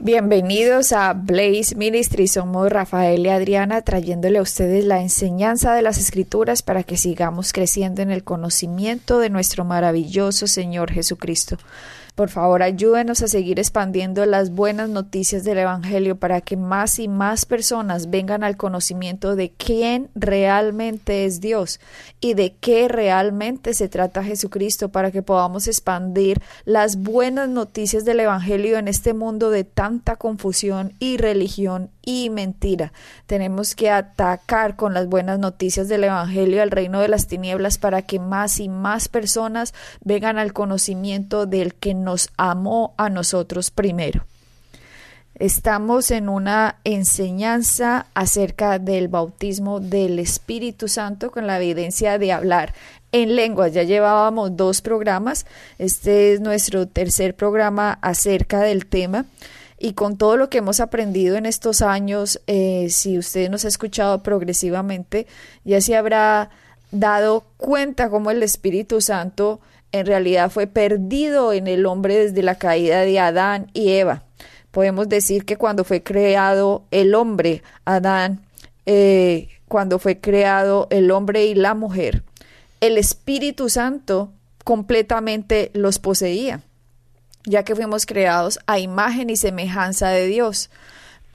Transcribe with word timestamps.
Bienvenidos 0.00 0.92
a 0.92 1.12
Blaze 1.12 1.74
Ministry. 1.74 2.28
Somos 2.28 2.70
Rafael 2.70 3.26
y 3.26 3.30
Adriana 3.30 3.82
trayéndole 3.82 4.38
a 4.38 4.42
ustedes 4.42 4.84
la 4.84 5.00
enseñanza 5.00 5.74
de 5.74 5.82
las 5.82 5.98
Escrituras 5.98 6.62
para 6.62 6.84
que 6.84 6.96
sigamos 6.96 7.52
creciendo 7.52 8.00
en 8.00 8.12
el 8.12 8.22
conocimiento 8.22 9.18
de 9.18 9.28
nuestro 9.28 9.64
maravilloso 9.64 10.46
Señor 10.46 10.92
Jesucristo. 10.92 11.58
Por 12.18 12.30
favor, 12.30 12.64
ayúdenos 12.64 13.22
a 13.22 13.28
seguir 13.28 13.60
expandiendo 13.60 14.26
las 14.26 14.50
buenas 14.50 14.88
noticias 14.88 15.44
del 15.44 15.58
Evangelio 15.58 16.16
para 16.16 16.40
que 16.40 16.56
más 16.56 16.98
y 16.98 17.06
más 17.06 17.46
personas 17.46 18.10
vengan 18.10 18.42
al 18.42 18.56
conocimiento 18.56 19.36
de 19.36 19.52
quién 19.52 20.10
realmente 20.16 21.26
es 21.26 21.40
Dios 21.40 21.78
y 22.20 22.34
de 22.34 22.56
qué 22.56 22.88
realmente 22.88 23.72
se 23.72 23.88
trata 23.88 24.24
Jesucristo 24.24 24.88
para 24.88 25.12
que 25.12 25.22
podamos 25.22 25.68
expandir 25.68 26.42
las 26.64 26.96
buenas 26.96 27.48
noticias 27.48 28.04
del 28.04 28.18
Evangelio 28.18 28.78
en 28.78 28.88
este 28.88 29.14
mundo 29.14 29.50
de 29.50 29.62
tanta 29.62 30.16
confusión 30.16 30.94
y 30.98 31.18
religión 31.18 31.88
y 32.08 32.30
mentira. 32.30 32.94
Tenemos 33.26 33.74
que 33.74 33.90
atacar 33.90 34.76
con 34.76 34.94
las 34.94 35.08
buenas 35.08 35.38
noticias 35.38 35.88
del 35.88 36.04
Evangelio 36.04 36.62
al 36.62 36.70
reino 36.70 37.00
de 37.00 37.08
las 37.08 37.26
tinieblas 37.26 37.76
para 37.76 38.00
que 38.00 38.18
más 38.18 38.60
y 38.60 38.70
más 38.70 39.08
personas 39.08 39.74
vengan 40.02 40.38
al 40.38 40.54
conocimiento 40.54 41.44
del 41.44 41.74
que 41.74 41.92
nos 41.92 42.30
amó 42.38 42.94
a 42.96 43.10
nosotros 43.10 43.70
primero. 43.70 44.24
Estamos 45.34 46.10
en 46.10 46.30
una 46.30 46.76
enseñanza 46.82 48.06
acerca 48.14 48.78
del 48.78 49.08
bautismo 49.08 49.78
del 49.78 50.18
Espíritu 50.18 50.88
Santo 50.88 51.30
con 51.30 51.46
la 51.46 51.58
evidencia 51.58 52.18
de 52.18 52.32
hablar 52.32 52.72
en 53.12 53.36
lenguas. 53.36 53.74
Ya 53.74 53.82
llevábamos 53.82 54.56
dos 54.56 54.80
programas. 54.80 55.44
Este 55.78 56.32
es 56.32 56.40
nuestro 56.40 56.88
tercer 56.88 57.36
programa 57.36 57.98
acerca 58.00 58.60
del 58.60 58.86
tema. 58.86 59.26
Y 59.78 59.92
con 59.92 60.16
todo 60.16 60.36
lo 60.36 60.50
que 60.50 60.58
hemos 60.58 60.80
aprendido 60.80 61.36
en 61.36 61.46
estos 61.46 61.82
años, 61.82 62.40
eh, 62.46 62.88
si 62.90 63.16
usted 63.16 63.48
nos 63.48 63.64
ha 63.64 63.68
escuchado 63.68 64.22
progresivamente, 64.22 65.26
ya 65.64 65.80
se 65.80 65.96
habrá 65.96 66.50
dado 66.90 67.44
cuenta 67.56 68.10
cómo 68.10 68.30
el 68.30 68.42
Espíritu 68.42 69.00
Santo 69.00 69.60
en 69.92 70.06
realidad 70.06 70.50
fue 70.50 70.66
perdido 70.66 71.52
en 71.52 71.66
el 71.68 71.86
hombre 71.86 72.16
desde 72.16 72.42
la 72.42 72.56
caída 72.56 73.02
de 73.02 73.20
Adán 73.20 73.70
y 73.72 73.90
Eva. 73.90 74.24
Podemos 74.72 75.08
decir 75.08 75.44
que 75.44 75.56
cuando 75.56 75.84
fue 75.84 76.02
creado 76.02 76.84
el 76.90 77.14
hombre, 77.14 77.62
Adán, 77.84 78.40
eh, 78.84 79.48
cuando 79.68 79.98
fue 79.98 80.18
creado 80.18 80.88
el 80.90 81.10
hombre 81.10 81.46
y 81.46 81.54
la 81.54 81.74
mujer, 81.74 82.22
el 82.80 82.98
Espíritu 82.98 83.68
Santo 83.68 84.30
completamente 84.64 85.70
los 85.72 85.98
poseía 85.98 86.62
ya 87.48 87.62
que 87.62 87.74
fuimos 87.74 88.06
creados 88.06 88.58
a 88.66 88.78
imagen 88.78 89.30
y 89.30 89.36
semejanza 89.36 90.10
de 90.10 90.26
Dios. 90.26 90.70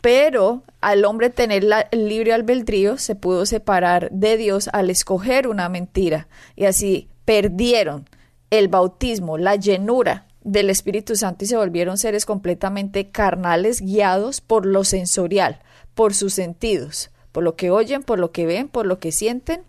Pero 0.01 0.63
al 0.81 1.05
hombre 1.05 1.29
tener 1.29 1.65
el 1.91 2.09
libre 2.09 2.33
albedrío, 2.33 2.97
se 2.97 3.15
pudo 3.15 3.45
separar 3.45 4.09
de 4.11 4.37
Dios 4.37 4.69
al 4.73 4.89
escoger 4.89 5.47
una 5.47 5.69
mentira. 5.69 6.27
Y 6.55 6.65
así 6.65 7.07
perdieron 7.25 8.09
el 8.49 8.67
bautismo, 8.67 9.37
la 9.37 9.55
llenura 9.55 10.27
del 10.43 10.69
Espíritu 10.69 11.15
Santo 11.15 11.45
y 11.45 11.47
se 11.47 11.57
volvieron 11.57 11.97
seres 11.97 12.25
completamente 12.25 13.09
carnales, 13.09 13.81
guiados 13.81 14.41
por 14.41 14.65
lo 14.65 14.83
sensorial, 14.83 15.59
por 15.93 16.13
sus 16.13 16.33
sentidos, 16.33 17.09
por 17.31 17.43
lo 17.43 17.55
que 17.55 17.71
oyen, 17.71 18.03
por 18.03 18.19
lo 18.19 18.31
que 18.31 18.45
ven, 18.45 18.67
por 18.67 18.85
lo 18.85 18.99
que 18.99 19.11
sienten, 19.11 19.63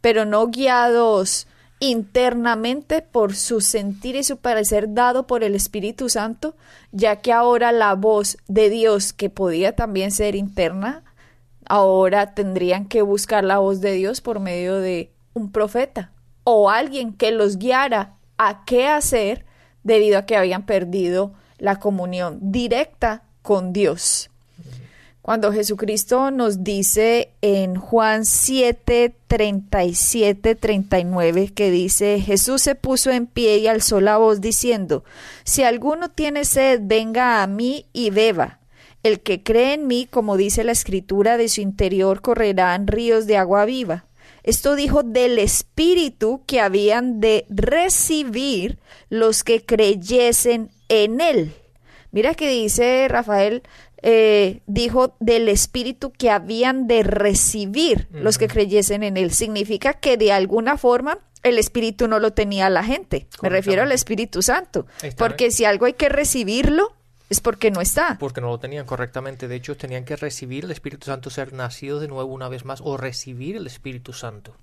pero 0.00 0.24
no 0.24 0.46
guiados 0.48 1.46
internamente 1.80 3.02
por 3.02 3.34
su 3.34 3.60
sentir 3.60 4.16
y 4.16 4.24
su 4.24 4.38
parecer 4.38 4.94
dado 4.94 5.26
por 5.26 5.44
el 5.44 5.54
Espíritu 5.54 6.08
Santo, 6.08 6.56
ya 6.92 7.16
que 7.16 7.32
ahora 7.32 7.72
la 7.72 7.94
voz 7.94 8.36
de 8.48 8.70
Dios, 8.70 9.12
que 9.12 9.30
podía 9.30 9.76
también 9.76 10.10
ser 10.10 10.34
interna, 10.34 11.04
ahora 11.68 12.34
tendrían 12.34 12.86
que 12.86 13.02
buscar 13.02 13.44
la 13.44 13.58
voz 13.58 13.80
de 13.80 13.92
Dios 13.92 14.20
por 14.20 14.40
medio 14.40 14.76
de 14.76 15.12
un 15.34 15.52
profeta 15.52 16.12
o 16.44 16.70
alguien 16.70 17.12
que 17.12 17.30
los 17.30 17.58
guiara 17.58 18.16
a 18.38 18.64
qué 18.64 18.86
hacer 18.86 19.44
debido 19.82 20.18
a 20.18 20.26
que 20.26 20.36
habían 20.36 20.64
perdido 20.64 21.34
la 21.58 21.76
comunión 21.76 22.38
directa 22.40 23.24
con 23.42 23.72
Dios. 23.72 24.30
Cuando 25.28 25.52
Jesucristo 25.52 26.30
nos 26.30 26.64
dice 26.64 27.34
en 27.42 27.74
Juan 27.74 28.24
7, 28.24 29.14
37, 29.26 30.54
39, 30.54 31.52
que 31.52 31.70
dice, 31.70 32.18
Jesús 32.18 32.62
se 32.62 32.74
puso 32.74 33.10
en 33.10 33.26
pie 33.26 33.58
y 33.58 33.66
alzó 33.66 34.00
la 34.00 34.16
voz 34.16 34.40
diciendo, 34.40 35.04
Si 35.44 35.64
alguno 35.64 36.08
tiene 36.10 36.46
sed, 36.46 36.80
venga 36.82 37.42
a 37.42 37.46
mí 37.46 37.84
y 37.92 38.08
beba. 38.08 38.60
El 39.02 39.20
que 39.20 39.42
cree 39.42 39.74
en 39.74 39.86
mí, 39.86 40.08
como 40.10 40.38
dice 40.38 40.64
la 40.64 40.72
escritura, 40.72 41.36
de 41.36 41.50
su 41.50 41.60
interior 41.60 42.22
correrán 42.22 42.86
ríos 42.86 43.26
de 43.26 43.36
agua 43.36 43.66
viva. 43.66 44.06
Esto 44.44 44.76
dijo 44.76 45.02
del 45.02 45.38
Espíritu 45.38 46.40
que 46.46 46.62
habían 46.62 47.20
de 47.20 47.44
recibir 47.50 48.78
los 49.10 49.44
que 49.44 49.62
creyesen 49.62 50.70
en 50.88 51.20
Él. 51.20 51.52
Mira 52.10 52.32
que 52.34 52.48
dice 52.48 53.06
Rafael, 53.08 53.62
eh, 54.02 54.60
dijo 54.66 55.16
del 55.20 55.48
espíritu 55.48 56.12
que 56.12 56.30
habían 56.30 56.86
de 56.86 57.02
recibir 57.02 58.08
los 58.12 58.38
que 58.38 58.48
creyesen 58.48 59.02
en 59.02 59.16
él. 59.16 59.32
Significa 59.32 59.94
que 59.94 60.16
de 60.16 60.32
alguna 60.32 60.76
forma 60.76 61.18
el 61.42 61.58
espíritu 61.58 62.08
no 62.08 62.18
lo 62.18 62.32
tenía 62.32 62.70
la 62.70 62.84
gente. 62.84 63.28
Me 63.42 63.48
refiero 63.48 63.82
al 63.82 63.92
Espíritu 63.92 64.42
Santo. 64.42 64.86
Porque 65.16 65.50
si 65.50 65.64
algo 65.64 65.86
hay 65.86 65.94
que 65.94 66.08
recibirlo, 66.08 66.94
es 67.30 67.40
porque 67.40 67.70
no 67.70 67.80
está. 67.80 68.16
Porque 68.18 68.40
no 68.40 68.48
lo 68.48 68.58
tenían 68.58 68.86
correctamente. 68.86 69.48
De 69.48 69.56
hecho, 69.56 69.76
tenían 69.76 70.04
que 70.04 70.16
recibir 70.16 70.64
el 70.64 70.70
Espíritu 70.70 71.06
Santo, 71.06 71.30
ser 71.30 71.52
nacido 71.52 72.00
de 72.00 72.08
nuevo 72.08 72.32
una 72.32 72.48
vez 72.48 72.64
más, 72.64 72.80
o 72.82 72.96
recibir 72.96 73.56
el 73.56 73.66
Espíritu 73.66 74.12
Santo. 74.12 74.56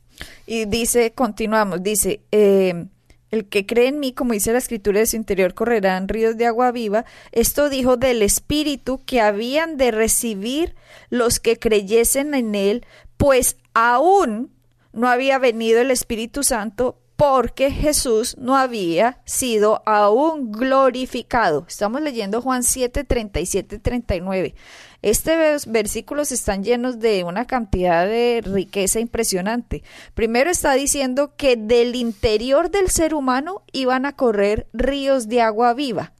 Y 0.47 0.65
dice, 0.65 1.11
continuamos, 1.11 1.83
dice, 1.83 2.21
eh, 2.31 2.85
el 3.31 3.47
que 3.47 3.65
cree 3.65 3.87
en 3.87 3.99
mí, 3.99 4.13
como 4.13 4.33
dice 4.33 4.51
la 4.51 4.59
escritura 4.59 4.99
de 4.99 5.05
su 5.05 5.15
interior, 5.15 5.53
correrán 5.53 6.07
ríos 6.07 6.37
de 6.37 6.45
agua 6.45 6.71
viva. 6.71 7.05
Esto 7.31 7.69
dijo 7.69 7.97
del 7.97 8.21
Espíritu 8.21 9.01
que 9.05 9.21
habían 9.21 9.77
de 9.77 9.91
recibir 9.91 10.75
los 11.09 11.39
que 11.39 11.57
creyesen 11.57 12.33
en 12.33 12.55
él, 12.55 12.85
pues 13.17 13.57
aún 13.73 14.51
no 14.93 15.09
había 15.09 15.39
venido 15.39 15.81
el 15.81 15.91
Espíritu 15.91 16.43
Santo 16.43 17.01
porque 17.15 17.71
Jesús 17.71 18.35
no 18.37 18.57
había 18.57 19.21
sido 19.25 19.81
aún 19.85 20.51
glorificado. 20.51 21.65
Estamos 21.67 22.01
leyendo 22.01 22.41
Juan 22.41 22.63
7, 22.63 23.03
37, 23.05 23.79
39. 23.79 24.53
Estos 25.01 25.67
versículos 25.67 26.31
están 26.31 26.63
llenos 26.63 26.99
de 26.99 27.23
una 27.23 27.45
cantidad 27.45 28.05
de 28.05 28.41
riqueza 28.43 28.99
impresionante. 28.99 29.83
Primero 30.13 30.49
está 30.49 30.73
diciendo 30.73 31.35
que 31.37 31.55
del 31.55 31.95
interior 31.95 32.69
del 32.71 32.89
ser 32.89 33.13
humano 33.13 33.63
iban 33.71 34.05
a 34.05 34.15
correr 34.15 34.67
ríos 34.73 35.27
de 35.27 35.41
agua 35.41 35.73
viva. 35.73 36.13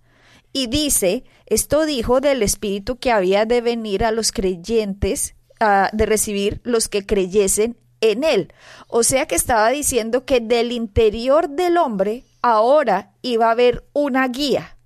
Y 0.54 0.68
dice, 0.68 1.26
esto 1.48 1.86
dijo 1.86 2.22
del 2.22 2.42
Espíritu 2.42 2.98
que 2.98 3.12
había 3.12 3.46
de 3.46 3.60
venir 3.60 4.06
a 4.06 4.12
los 4.12 4.32
creyentes, 4.32 5.36
de 5.60 6.06
recibir 6.06 6.62
los 6.64 6.88
que 6.88 7.06
creyesen 7.06 7.78
en 8.02 8.24
él. 8.24 8.54
O 8.88 9.04
sea 9.04 9.26
que 9.28 9.36
estaba 9.36 9.70
diciendo 9.70 10.26
que 10.26 10.40
del 10.40 10.72
interior 10.72 11.50
del 11.50 11.78
hombre 11.78 12.24
ahora 12.42 13.12
iba 13.22 13.48
a 13.48 13.52
haber 13.52 13.84
una 13.94 14.28
guía, 14.28 14.78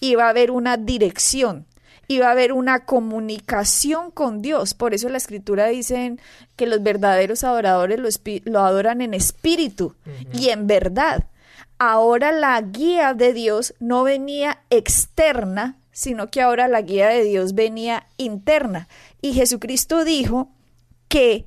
iba 0.00 0.26
a 0.26 0.30
haber 0.30 0.50
una 0.50 0.76
dirección, 0.76 1.68
va 2.16 2.28
a 2.28 2.32
haber 2.32 2.52
una 2.52 2.86
comunicación 2.86 4.10
con 4.10 4.40
Dios. 4.40 4.72
Por 4.72 4.94
eso 4.94 5.08
la 5.08 5.18
escritura 5.18 5.66
dice 5.66 6.16
que 6.56 6.66
los 6.66 6.82
verdaderos 6.82 7.44
adoradores 7.44 8.20
lo, 8.44 8.60
adoran 8.60 9.02
en 9.02 9.12
espíritu 9.12 9.94
y 10.32 10.48
en 10.48 10.66
verdad. 10.66 11.24
Ahora 11.78 12.32
la 12.32 12.60
guía 12.60 13.14
de 13.14 13.32
Dios 13.34 13.74
no 13.78 14.02
venía 14.02 14.62
externa, 14.70 15.76
sino 15.92 16.30
que 16.30 16.40
ahora 16.40 16.66
la 16.66 16.80
guía 16.80 17.08
de 17.08 17.24
Dios 17.24 17.54
venía 17.54 18.06
interna. 18.16 18.88
Y 19.20 19.34
Jesucristo 19.34 20.04
dijo 20.04 20.48
que 21.08 21.46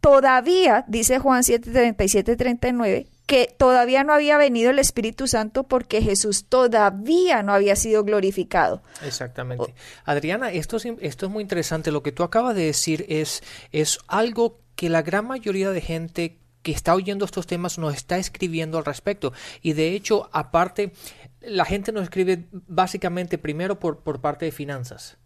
todavía, 0.00 0.84
dice 0.88 1.18
Juan 1.18 1.44
7, 1.44 1.70
37, 1.70 2.36
39, 2.36 3.06
que 3.26 3.54
todavía 3.58 4.04
no 4.04 4.14
había 4.14 4.38
venido 4.38 4.70
el 4.70 4.78
Espíritu 4.78 5.28
Santo 5.28 5.64
porque 5.64 6.00
Jesús 6.00 6.46
todavía 6.46 7.42
no 7.42 7.52
había 7.52 7.76
sido 7.76 8.02
glorificado. 8.02 8.82
Exactamente. 9.04 9.74
Adriana, 10.04 10.50
esto 10.50 10.78
es, 10.78 10.86
esto 11.00 11.26
es 11.26 11.32
muy 11.32 11.42
interesante. 11.42 11.92
Lo 11.92 12.02
que 12.02 12.10
tú 12.10 12.22
acabas 12.22 12.56
de 12.56 12.64
decir 12.64 13.04
es, 13.08 13.42
es 13.70 13.98
algo 14.06 14.60
que 14.76 14.88
la 14.88 15.02
gran 15.02 15.26
mayoría 15.26 15.70
de 15.72 15.82
gente 15.82 16.38
que 16.62 16.72
está 16.72 16.94
oyendo 16.94 17.26
estos 17.26 17.46
temas 17.46 17.78
nos 17.78 17.94
está 17.94 18.16
escribiendo 18.16 18.78
al 18.78 18.86
respecto. 18.86 19.34
Y 19.60 19.74
de 19.74 19.92
hecho, 19.92 20.30
aparte, 20.32 20.92
la 21.40 21.66
gente 21.66 21.92
nos 21.92 22.04
escribe 22.04 22.46
básicamente 22.50 23.36
primero 23.36 23.78
por, 23.78 24.00
por 24.00 24.22
parte 24.22 24.46
de 24.46 24.52
finanzas 24.52 25.17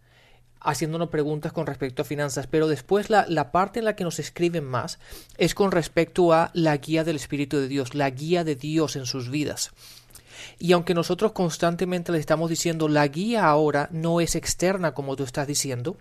haciéndonos 0.65 1.09
preguntas 1.09 1.53
con 1.53 1.67
respecto 1.67 2.03
a 2.03 2.05
finanzas, 2.05 2.47
pero 2.47 2.69
después 2.69 3.11
la, 3.11 3.27
la, 3.29 3.53
parte 3.53 3.79
en 3.79 3.85
la 3.85 3.97
que 3.97 4.05
nos 4.05 4.19
escriben 4.19 4.65
más 4.65 4.99
es 5.39 5.55
con 5.55 5.73
respecto 5.73 6.33
a 6.33 6.51
la 6.55 6.77
guía 6.77 7.05
del 7.05 7.17
Espíritu 7.17 7.59
de 7.59 7.69
Dios, 7.69 7.95
la 7.95 8.11
guía 8.11 8.45
de 8.45 8.57
Dios 8.57 8.97
en 8.97 9.07
sus 9.07 9.31
vidas. 9.31 9.73
Y 10.59 10.73
aunque 10.73 10.95
nosotros 10.95 11.33
constantemente 11.33 12.13
le 12.13 12.19
estamos 12.19 12.51
diciendo 12.51 12.89
la 12.89 13.07
guía 13.09 13.47
ahora 13.47 13.89
no 13.93 14.21
es 14.21 14.35
externa 14.35 14.95
como 14.95 15.17
tú 15.17 15.25
estás 15.25 15.47
diciendo, 15.47 15.97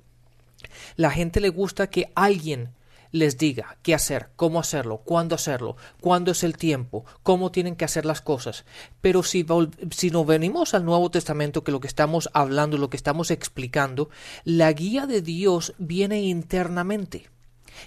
la 0.96 1.12
gente 1.12 1.40
le 1.40 1.50
gusta 1.50 1.88
que 1.88 2.12
alguien 2.16 2.70
les 3.12 3.38
diga 3.38 3.78
qué 3.82 3.94
hacer, 3.94 4.30
cómo 4.36 4.60
hacerlo, 4.60 4.98
cuándo 5.00 5.36
hacerlo, 5.36 5.76
cuándo 6.00 6.32
es 6.32 6.44
el 6.44 6.58
tiempo, 6.58 7.06
cómo 7.24 7.52
tienen 7.52 7.76
que 7.76 7.86
hacer 7.86 8.06
las 8.06 8.22
cosas. 8.22 8.66
Pero 9.02 9.24
si, 9.24 9.46
si 9.92 10.12
nos 10.12 10.26
venimos 10.26 10.74
al 10.74 10.86
Nuevo 10.86 11.12
Testamento, 11.12 11.64
que 11.64 11.72
lo 11.72 11.80
que 11.80 11.88
estamos 11.88 12.30
hablando, 12.34 12.78
lo 12.78 12.90
que 12.90 12.98
estamos 12.98 13.32
explicando, 13.32 14.10
la 14.44 14.72
guía 14.74 15.08
de 15.08 15.22
Dios 15.22 15.74
viene 15.78 16.22
internamente. 16.22 17.30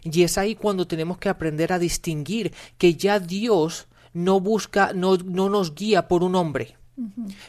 Y 0.02 0.22
es 0.22 0.38
ahí 0.38 0.54
cuando 0.54 0.86
tenemos 0.86 1.18
que 1.18 1.28
aprender 1.28 1.72
a 1.72 1.78
distinguir 1.78 2.52
que 2.78 2.94
ya 2.94 3.20
Dios 3.20 3.86
no 4.12 4.40
busca, 4.40 4.92
no, 4.94 5.16
no 5.16 5.48
nos 5.48 5.74
guía 5.74 6.08
por 6.08 6.22
un 6.22 6.34
hombre 6.36 6.76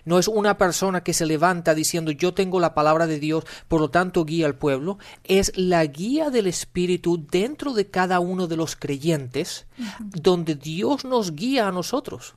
no 0.06 0.20
es 0.20 0.28
una 0.28 0.58
persona 0.58 1.04
que 1.04 1.14
se 1.14 1.26
levanta 1.26 1.76
diciendo 1.76 2.12
yo 2.12 2.34
tengo 2.34 2.60
la 2.60 2.74
palabra 2.74 3.08
de 3.08 3.20
Dios, 3.20 3.46
por 3.68 3.82
lo 3.82 3.90
tanto 3.90 4.26
guía 4.26 4.46
al 4.46 4.56
pueblo. 4.56 4.98
Es 5.24 5.52
la 5.56 5.86
guía 5.86 6.30
del 6.30 6.48
Espíritu 6.48 7.26
dentro 7.30 7.74
de 7.74 7.88
cada 7.88 8.20
uno 8.20 8.48
de 8.48 8.58
los 8.58 8.76
creyentes, 8.76 9.68
donde 10.00 10.56
Dios 10.56 11.06
nos 11.06 11.36
guía 11.36 11.68
a 11.68 11.72
nosotros. 11.72 12.36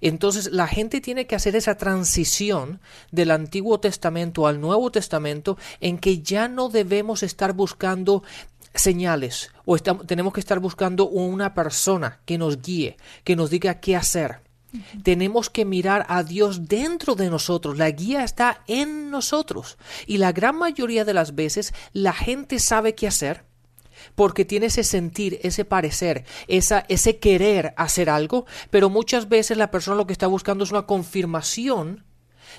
Entonces 0.00 0.50
la 0.50 0.66
gente 0.66 1.00
tiene 1.00 1.26
que 1.26 1.36
hacer 1.36 1.54
esa 1.54 1.76
transición 1.76 2.80
del 3.12 3.30
Antiguo 3.30 3.78
Testamento 3.78 4.46
al 4.46 4.60
Nuevo 4.60 4.90
Testamento 4.90 5.56
en 5.80 5.98
que 5.98 6.22
ya 6.22 6.48
no 6.48 6.68
debemos 6.68 7.22
estar 7.22 7.52
buscando 7.52 8.24
señales 8.74 9.50
o 9.64 9.78
tenemos 9.78 10.32
que 10.32 10.40
estar 10.40 10.58
buscando 10.58 11.08
una 11.08 11.54
persona 11.54 12.18
que 12.24 12.36
nos 12.36 12.60
guíe, 12.60 12.96
que 13.22 13.36
nos 13.36 13.50
diga 13.50 13.78
qué 13.78 13.94
hacer. 13.94 14.43
Tenemos 15.02 15.50
que 15.50 15.64
mirar 15.64 16.04
a 16.08 16.22
Dios 16.22 16.68
dentro 16.68 17.14
de 17.14 17.30
nosotros. 17.30 17.78
La 17.78 17.90
guía 17.90 18.24
está 18.24 18.62
en 18.66 19.10
nosotros. 19.10 19.78
Y 20.06 20.18
la 20.18 20.32
gran 20.32 20.56
mayoría 20.56 21.04
de 21.04 21.14
las 21.14 21.34
veces 21.34 21.72
la 21.92 22.12
gente 22.12 22.58
sabe 22.58 22.94
qué 22.94 23.06
hacer 23.06 23.44
porque 24.14 24.44
tiene 24.44 24.66
ese 24.66 24.84
sentir, 24.84 25.40
ese 25.42 25.64
parecer, 25.64 26.24
esa, 26.48 26.84
ese 26.88 27.18
querer 27.18 27.74
hacer 27.76 28.10
algo, 28.10 28.44
pero 28.70 28.90
muchas 28.90 29.28
veces 29.28 29.56
la 29.56 29.70
persona 29.70 29.96
lo 29.96 30.06
que 30.06 30.12
está 30.12 30.26
buscando 30.26 30.64
es 30.64 30.70
una 30.70 30.86
confirmación 30.86 32.04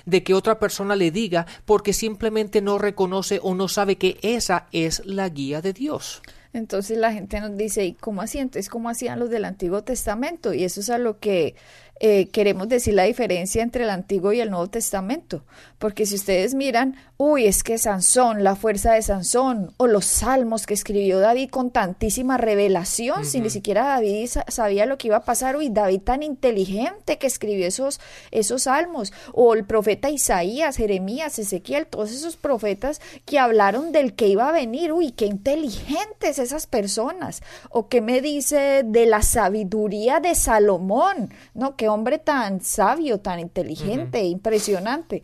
de 0.04 0.22
que 0.22 0.34
otra 0.34 0.58
persona 0.58 0.96
le 0.96 1.10
diga 1.10 1.46
porque 1.64 1.92
simplemente 1.92 2.60
no 2.60 2.78
reconoce 2.78 3.40
o 3.42 3.54
no 3.54 3.68
sabe 3.68 3.96
que 3.96 4.18
esa 4.22 4.66
es 4.72 5.04
la 5.06 5.28
guía 5.28 5.62
de 5.62 5.72
Dios. 5.72 6.22
Entonces 6.52 6.96
la 6.96 7.12
gente 7.12 7.38
nos 7.40 7.56
dice, 7.56 7.84
¿y 7.84 7.92
cómo 7.92 8.22
hacían? 8.22 8.44
Entonces, 8.44 8.70
¿cómo 8.70 8.88
hacían 8.88 9.18
los 9.18 9.28
del 9.28 9.44
Antiguo 9.44 9.82
Testamento? 9.84 10.54
Y 10.54 10.64
eso 10.64 10.80
es 10.80 10.88
a 10.88 10.96
lo 10.96 11.18
que 11.18 11.54
eh, 11.98 12.28
queremos 12.28 12.68
decir 12.68 12.94
la 12.94 13.04
diferencia 13.04 13.62
entre 13.62 13.84
el 13.84 13.90
Antiguo 13.90 14.32
y 14.32 14.40
el 14.40 14.50
Nuevo 14.50 14.68
Testamento. 14.68 15.44
Porque 15.78 16.06
si 16.06 16.14
ustedes 16.14 16.54
miran, 16.54 16.96
uy, 17.18 17.46
es 17.46 17.62
que 17.62 17.78
Sansón, 17.78 18.44
la 18.44 18.56
fuerza 18.56 18.92
de 18.92 19.02
Sansón, 19.02 19.72
o 19.76 19.86
los 19.86 20.06
salmos 20.06 20.66
que 20.66 20.74
escribió 20.74 21.20
David 21.20 21.50
con 21.50 21.70
tantísima 21.70 22.38
revelación, 22.38 23.24
si 23.24 23.40
ni 23.40 23.50
siquiera 23.50 23.84
David 23.84 24.28
sabía 24.48 24.86
lo 24.86 24.96
que 24.96 25.08
iba 25.08 25.18
a 25.18 25.24
pasar, 25.24 25.56
uy, 25.56 25.68
David 25.68 26.00
tan 26.02 26.22
inteligente 26.22 27.18
que 27.18 27.26
escribió 27.26 27.66
esos, 27.66 28.00
esos 28.30 28.62
salmos, 28.62 29.12
o 29.32 29.54
el 29.54 29.64
profeta 29.64 30.10
Isaías, 30.10 30.76
Jeremías, 30.76 31.38
Ezequiel, 31.38 31.86
todos 31.86 32.12
esos 32.12 32.36
profetas 32.36 33.00
que 33.24 33.38
hablaron 33.38 33.92
del 33.92 34.14
que 34.14 34.28
iba 34.28 34.48
a 34.48 34.52
venir, 34.52 34.92
uy, 34.92 35.12
qué 35.12 35.26
inteligentes 35.26 36.38
esas 36.38 36.66
personas, 36.66 37.42
o 37.70 37.88
qué 37.88 38.00
me 38.00 38.22
dice 38.22 38.82
de 38.84 39.06
la 39.06 39.22
sabiduría 39.22 40.20
de 40.20 40.34
Salomón, 40.34 41.34
¿no? 41.54 41.76
Que 41.76 41.85
hombre 41.88 42.18
tan 42.18 42.60
sabio, 42.60 43.20
tan 43.20 43.40
inteligente, 43.40 44.22
impresionante. 44.24 45.22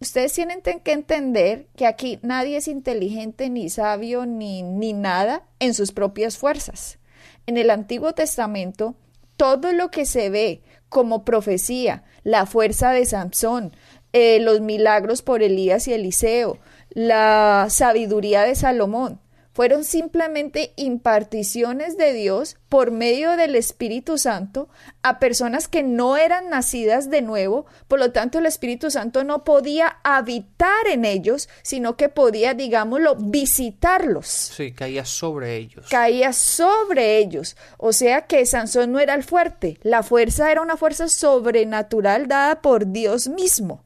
Ustedes 0.00 0.32
tienen 0.32 0.60
que 0.60 0.92
entender 0.92 1.68
que 1.76 1.86
aquí 1.86 2.18
nadie 2.22 2.56
es 2.56 2.68
inteligente, 2.68 3.50
ni 3.50 3.70
sabio, 3.70 4.26
ni, 4.26 4.62
ni 4.62 4.92
nada 4.92 5.44
en 5.60 5.74
sus 5.74 5.92
propias 5.92 6.38
fuerzas. 6.38 6.98
En 7.46 7.56
el 7.56 7.70
Antiguo 7.70 8.12
Testamento, 8.12 8.96
todo 9.36 9.72
lo 9.72 9.90
que 9.90 10.04
se 10.04 10.28
ve 10.28 10.62
como 10.88 11.24
profecía, 11.24 12.04
la 12.24 12.46
fuerza 12.46 12.90
de 12.90 13.06
Samson, 13.06 13.72
eh, 14.12 14.40
los 14.40 14.60
milagros 14.60 15.22
por 15.22 15.42
Elías 15.42 15.88
y 15.88 15.94
Eliseo, 15.94 16.58
la 16.90 17.68
sabiduría 17.70 18.42
de 18.42 18.54
Salomón, 18.54 19.21
fueron 19.52 19.84
simplemente 19.84 20.72
imparticiones 20.76 21.96
de 21.96 22.12
Dios 22.12 22.56
por 22.68 22.90
medio 22.90 23.36
del 23.36 23.54
Espíritu 23.54 24.16
Santo 24.18 24.68
a 25.02 25.18
personas 25.18 25.68
que 25.68 25.82
no 25.82 26.16
eran 26.16 26.48
nacidas 26.48 27.10
de 27.10 27.22
nuevo, 27.22 27.66
por 27.88 27.98
lo 27.98 28.12
tanto 28.12 28.38
el 28.38 28.46
Espíritu 28.46 28.90
Santo 28.90 29.24
no 29.24 29.44
podía 29.44 29.98
habitar 30.04 30.86
en 30.90 31.04
ellos, 31.04 31.48
sino 31.62 31.96
que 31.96 32.08
podía, 32.08 32.54
digámoslo, 32.54 33.16
visitarlos. 33.16 34.26
Sí, 34.26 34.72
caía 34.72 35.04
sobre 35.04 35.56
ellos. 35.56 35.86
Caía 35.90 36.32
sobre 36.32 37.18
ellos. 37.18 37.56
O 37.76 37.92
sea 37.92 38.22
que 38.22 38.46
Sansón 38.46 38.92
no 38.92 39.00
era 39.00 39.14
el 39.14 39.22
fuerte, 39.22 39.78
la 39.82 40.02
fuerza 40.02 40.50
era 40.50 40.62
una 40.62 40.76
fuerza 40.76 41.08
sobrenatural 41.08 42.26
dada 42.26 42.62
por 42.62 42.90
Dios 42.90 43.28
mismo 43.28 43.84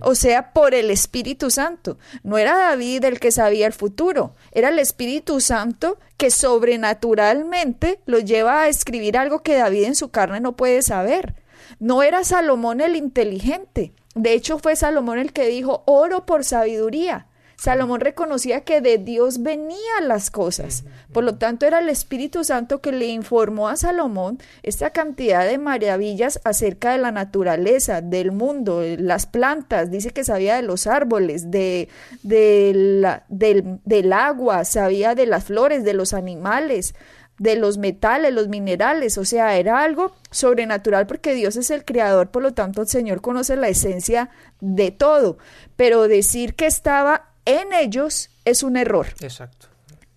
o 0.00 0.14
sea, 0.14 0.52
por 0.52 0.74
el 0.74 0.90
Espíritu 0.90 1.50
Santo. 1.50 1.98
No 2.22 2.38
era 2.38 2.56
David 2.56 3.04
el 3.04 3.20
que 3.20 3.30
sabía 3.30 3.66
el 3.66 3.72
futuro, 3.72 4.34
era 4.52 4.68
el 4.68 4.78
Espíritu 4.78 5.40
Santo 5.40 5.98
que 6.16 6.30
sobrenaturalmente 6.30 8.00
lo 8.06 8.18
lleva 8.18 8.62
a 8.62 8.68
escribir 8.68 9.16
algo 9.18 9.42
que 9.42 9.56
David 9.56 9.84
en 9.84 9.94
su 9.94 10.10
carne 10.10 10.40
no 10.40 10.56
puede 10.56 10.82
saber. 10.82 11.34
No 11.78 12.02
era 12.02 12.24
Salomón 12.24 12.80
el 12.80 12.96
inteligente. 12.96 13.92
De 14.14 14.32
hecho, 14.32 14.58
fue 14.58 14.76
Salomón 14.76 15.18
el 15.18 15.32
que 15.32 15.46
dijo, 15.46 15.82
oro 15.86 16.24
por 16.24 16.44
sabiduría. 16.44 17.26
Salomón 17.56 18.00
reconocía 18.00 18.60
que 18.60 18.80
de 18.80 18.98
Dios 18.98 19.42
venían 19.42 20.08
las 20.08 20.30
cosas. 20.30 20.84
Por 21.12 21.24
lo 21.24 21.36
tanto, 21.36 21.66
era 21.66 21.78
el 21.78 21.88
Espíritu 21.88 22.44
Santo 22.44 22.80
que 22.80 22.92
le 22.92 23.06
informó 23.06 23.68
a 23.68 23.76
Salomón 23.76 24.38
esta 24.62 24.90
cantidad 24.90 25.46
de 25.46 25.56
maravillas 25.56 26.38
acerca 26.44 26.92
de 26.92 26.98
la 26.98 27.12
naturaleza, 27.12 28.02
del 28.02 28.32
mundo, 28.32 28.82
las 28.98 29.26
plantas, 29.26 29.90
dice 29.90 30.10
que 30.10 30.24
sabía 30.24 30.56
de 30.56 30.62
los 30.62 30.86
árboles, 30.86 31.50
de, 31.50 31.88
del, 32.22 33.06
del 33.28 34.12
agua, 34.12 34.64
sabía 34.64 35.14
de 35.14 35.26
las 35.26 35.44
flores, 35.44 35.82
de 35.84 35.94
los 35.94 36.12
animales 36.12 36.94
de 37.38 37.54
los 37.56 37.76
metales, 37.76 38.32
los 38.32 38.48
minerales, 38.48 39.18
o 39.18 39.24
sea, 39.24 39.56
era 39.56 39.82
algo 39.82 40.12
sobrenatural 40.30 41.06
porque 41.06 41.34
Dios 41.34 41.56
es 41.56 41.70
el 41.70 41.84
creador, 41.84 42.30
por 42.30 42.42
lo 42.42 42.54
tanto 42.54 42.80
el 42.80 42.88
Señor 42.88 43.20
conoce 43.20 43.56
la 43.56 43.68
esencia 43.68 44.30
de 44.60 44.90
todo, 44.90 45.36
pero 45.76 46.08
decir 46.08 46.54
que 46.54 46.66
estaba 46.66 47.35
en 47.46 47.72
ellos 47.72 48.28
es 48.44 48.62
un 48.62 48.76
error. 48.76 49.06
Exacto. 49.20 49.68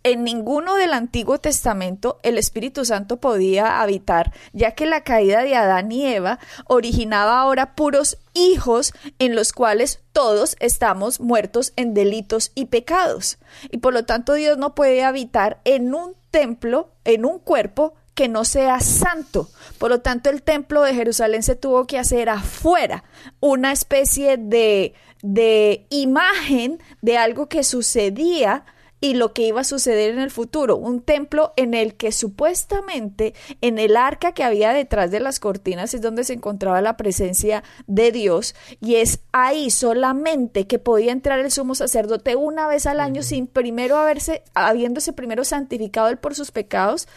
En 0.02 0.24
ninguno 0.24 0.76
del 0.76 0.94
Antiguo 0.94 1.40
Testamento 1.40 2.20
el 2.24 2.38
Espíritu 2.38 2.86
Santo 2.86 3.18
podía 3.18 3.82
habitar, 3.82 4.34
ya 4.54 4.72
que 4.72 4.86
la 4.86 5.04
caída 5.04 5.44
de 5.44 5.56
Adán 5.56 5.92
y 5.92 6.06
Eva 6.06 6.40
originaba 6.68 7.40
ahora 7.40 7.76
puros 7.76 8.18
hijos 8.34 8.94
en 9.20 9.36
los 9.36 9.52
cuales 9.52 10.00
todos 10.14 10.56
estamos 10.60 11.20
muertos 11.20 11.74
en 11.76 11.94
delitos 11.94 12.54
y 12.56 12.66
pecados. 12.66 13.40
Y 13.72 13.78
por 13.78 13.94
lo 13.94 14.06
tanto 14.06 14.34
Dios 14.34 14.58
no 14.58 14.74
puede 14.74 15.04
habitar 15.04 15.60
en 15.66 15.94
un 15.94 16.16
templo, 16.32 16.92
en 17.04 17.26
un 17.26 17.40
cuerpo 17.40 17.94
que 18.20 18.28
no 18.28 18.44
sea 18.44 18.82
santo. 18.82 19.50
Por 19.78 19.92
lo 19.92 20.02
tanto, 20.02 20.30
el 20.30 20.44
templo 20.44 20.82
de 20.82 20.94
Jerusalén 20.94 21.42
se 21.42 21.56
tuvo 21.56 21.88
que 21.88 21.98
hacer 21.98 22.28
afuera, 22.28 23.06
una 23.40 23.72
especie 23.72 24.36
de 24.36 24.94
de 25.22 25.86
imagen 25.90 26.82
de 27.02 27.18
algo 27.18 27.50
que 27.50 27.64
sucedía 27.64 28.66
y 29.02 29.14
lo 29.14 29.34
que 29.34 29.44
iba 29.44 29.62
a 29.62 29.66
suceder 29.66 30.12
en 30.12 30.20
el 30.20 30.32
futuro. 30.32 30.76
Un 30.78 31.02
templo 31.02 31.54
en 31.56 31.74
el 31.74 31.96
que 31.96 32.12
supuestamente 32.12 33.34
en 33.62 33.80
el 33.80 33.96
arca 33.96 34.34
que 34.34 34.44
había 34.44 34.74
detrás 34.74 35.12
de 35.12 35.20
las 35.20 35.40
cortinas 35.40 35.94
es 35.94 36.02
donde 36.02 36.24
se 36.24 36.34
encontraba 36.34 36.82
la 36.82 36.98
presencia 36.98 37.64
de 37.88 38.12
Dios 38.12 38.56
y 38.82 38.96
es 38.96 39.20
ahí 39.32 39.70
solamente 39.70 40.68
que 40.68 40.80
podía 40.80 41.12
entrar 41.12 41.40
el 41.40 41.52
sumo 41.52 41.76
sacerdote 41.76 42.36
una 42.36 42.68
vez 42.68 42.86
al 42.86 43.00
año 43.00 43.24
sin 43.24 43.48
primero 43.48 43.98
haberse, 43.98 44.44
habiéndose 44.54 45.14
primero 45.14 45.44
santificado 45.44 46.10
él 46.10 46.18
por 46.18 46.36
sus 46.36 46.52
pecados, 46.52 47.08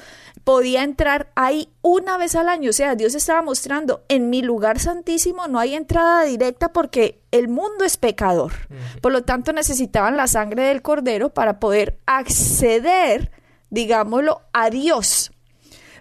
podía 0.44 0.82
entrar 0.82 1.30
ahí 1.34 1.68
una 1.82 2.16
vez 2.16 2.34
al 2.36 2.48
año. 2.48 2.70
O 2.70 2.72
sea, 2.72 2.94
Dios 2.94 3.14
estaba 3.14 3.42
mostrando, 3.42 4.04
en 4.08 4.30
mi 4.30 4.42
lugar 4.42 4.78
santísimo 4.78 5.48
no 5.48 5.58
hay 5.58 5.74
entrada 5.74 6.24
directa 6.24 6.72
porque 6.72 7.21
el 7.32 7.48
mundo 7.48 7.84
es 7.84 7.96
pecador. 7.96 8.52
Por 9.00 9.10
lo 9.10 9.22
tanto, 9.22 9.52
necesitaban 9.52 10.16
la 10.16 10.28
sangre 10.28 10.64
del 10.64 10.82
cordero 10.82 11.30
para 11.30 11.58
poder 11.58 11.98
acceder, 12.06 13.32
digámoslo, 13.70 14.42
a 14.52 14.70
Dios. 14.70 15.32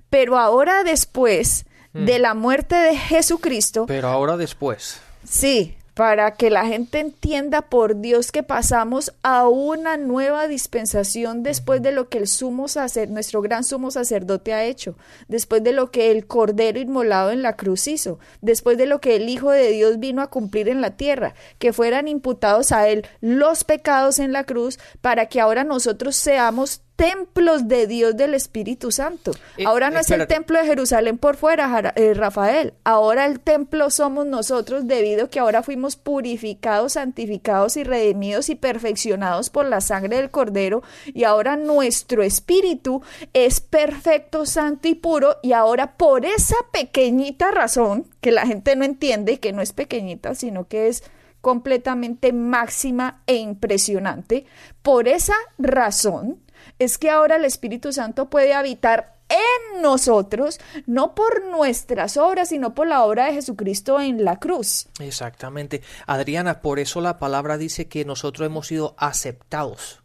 Pero 0.09 0.37
ahora 0.37 0.83
después 0.83 1.65
de 1.93 2.19
la 2.19 2.33
muerte 2.33 2.75
de 2.75 2.95
Jesucristo. 2.95 3.85
Pero 3.87 4.09
ahora 4.09 4.37
después. 4.37 5.01
Sí, 5.23 5.77
para 6.01 6.31
que 6.31 6.49
la 6.49 6.65
gente 6.65 6.97
entienda 6.97 7.61
por 7.61 8.01
Dios 8.01 8.31
que 8.31 8.41
pasamos 8.41 9.13
a 9.21 9.47
una 9.47 9.97
nueva 9.97 10.47
dispensación 10.47 11.43
después 11.43 11.83
de 11.83 11.91
lo 11.91 12.09
que 12.09 12.17
el 12.17 12.25
sumo 12.27 12.67
sacerdote, 12.67 13.13
nuestro 13.13 13.43
gran 13.43 13.63
sumo 13.63 13.91
sacerdote 13.91 14.51
ha 14.51 14.63
hecho, 14.63 14.95
después 15.27 15.63
de 15.63 15.73
lo 15.73 15.91
que 15.91 16.09
el 16.09 16.25
cordero 16.25 16.79
inmolado 16.79 17.29
en 17.29 17.43
la 17.43 17.55
cruz 17.55 17.87
hizo, 17.87 18.17
después 18.41 18.79
de 18.79 18.87
lo 18.87 18.99
que 18.99 19.15
el 19.15 19.29
Hijo 19.29 19.51
de 19.51 19.69
Dios 19.69 19.99
vino 19.99 20.23
a 20.23 20.31
cumplir 20.31 20.69
en 20.69 20.81
la 20.81 20.97
tierra, 20.97 21.35
que 21.59 21.71
fueran 21.71 22.07
imputados 22.07 22.71
a 22.71 22.87
él 22.87 23.05
los 23.19 23.63
pecados 23.63 24.17
en 24.17 24.31
la 24.31 24.43
cruz 24.43 24.79
para 25.01 25.27
que 25.27 25.39
ahora 25.39 25.63
nosotros 25.63 26.15
seamos 26.15 26.81
templos 26.95 27.67
de 27.67 27.87
Dios 27.87 28.15
del 28.15 28.33
Espíritu 28.33 28.91
Santo. 28.91 29.31
Eh, 29.57 29.65
ahora 29.65 29.89
no 29.89 29.99
es 29.99 30.11
el 30.11 30.27
templo 30.27 30.59
de 30.59 30.65
Jerusalén 30.65 31.17
por 31.17 31.35
fuera, 31.35 31.93
eh, 31.95 32.13
Rafael. 32.13 32.73
Ahora 32.83 33.25
el 33.25 33.39
templo 33.39 33.89
somos 33.89 34.25
nosotros 34.25 34.87
debido 34.87 35.25
a 35.25 35.29
que 35.29 35.39
ahora 35.39 35.63
fuimos 35.63 35.95
purificados, 35.95 36.93
santificados 36.93 37.75
y 37.77 37.83
redimidos 37.83 38.49
y 38.49 38.55
perfeccionados 38.55 39.49
por 39.49 39.65
la 39.65 39.81
sangre 39.81 40.17
del 40.17 40.29
Cordero. 40.29 40.83
Y 41.05 41.23
ahora 41.23 41.55
nuestro 41.57 42.23
espíritu 42.23 43.01
es 43.33 43.61
perfecto, 43.61 44.45
santo 44.45 44.87
y 44.87 44.95
puro. 44.95 45.37
Y 45.41 45.53
ahora 45.53 45.97
por 45.97 46.25
esa 46.25 46.57
pequeñita 46.71 47.51
razón, 47.51 48.05
que 48.21 48.31
la 48.31 48.45
gente 48.45 48.75
no 48.75 48.85
entiende, 48.85 49.39
que 49.39 49.53
no 49.53 49.61
es 49.61 49.73
pequeñita, 49.73 50.35
sino 50.35 50.67
que 50.67 50.87
es 50.87 51.03
completamente 51.41 52.33
máxima 52.33 53.21
e 53.25 53.35
impresionante, 53.35 54.45
por 54.83 55.07
esa 55.07 55.33
razón, 55.57 56.39
es 56.79 56.97
que 56.97 57.09
ahora 57.09 57.35
el 57.35 57.45
Espíritu 57.45 57.93
Santo 57.93 58.29
puede 58.29 58.53
habitar 58.53 59.15
en 59.31 59.81
nosotros, 59.81 60.59
no 60.85 61.15
por 61.15 61.45
nuestras 61.45 62.17
obras, 62.17 62.49
sino 62.49 62.75
por 62.75 62.87
la 62.87 63.03
obra 63.03 63.27
de 63.27 63.33
Jesucristo 63.33 63.99
en 63.99 64.25
la 64.25 64.39
cruz. 64.39 64.87
Exactamente. 64.99 65.81
Adriana, 66.05 66.61
por 66.61 66.79
eso 66.79 67.01
la 67.01 67.17
palabra 67.17 67.57
dice 67.57 67.87
que 67.87 68.03
nosotros 68.05 68.45
hemos 68.45 68.67
sido 68.67 68.95
aceptados 68.97 70.01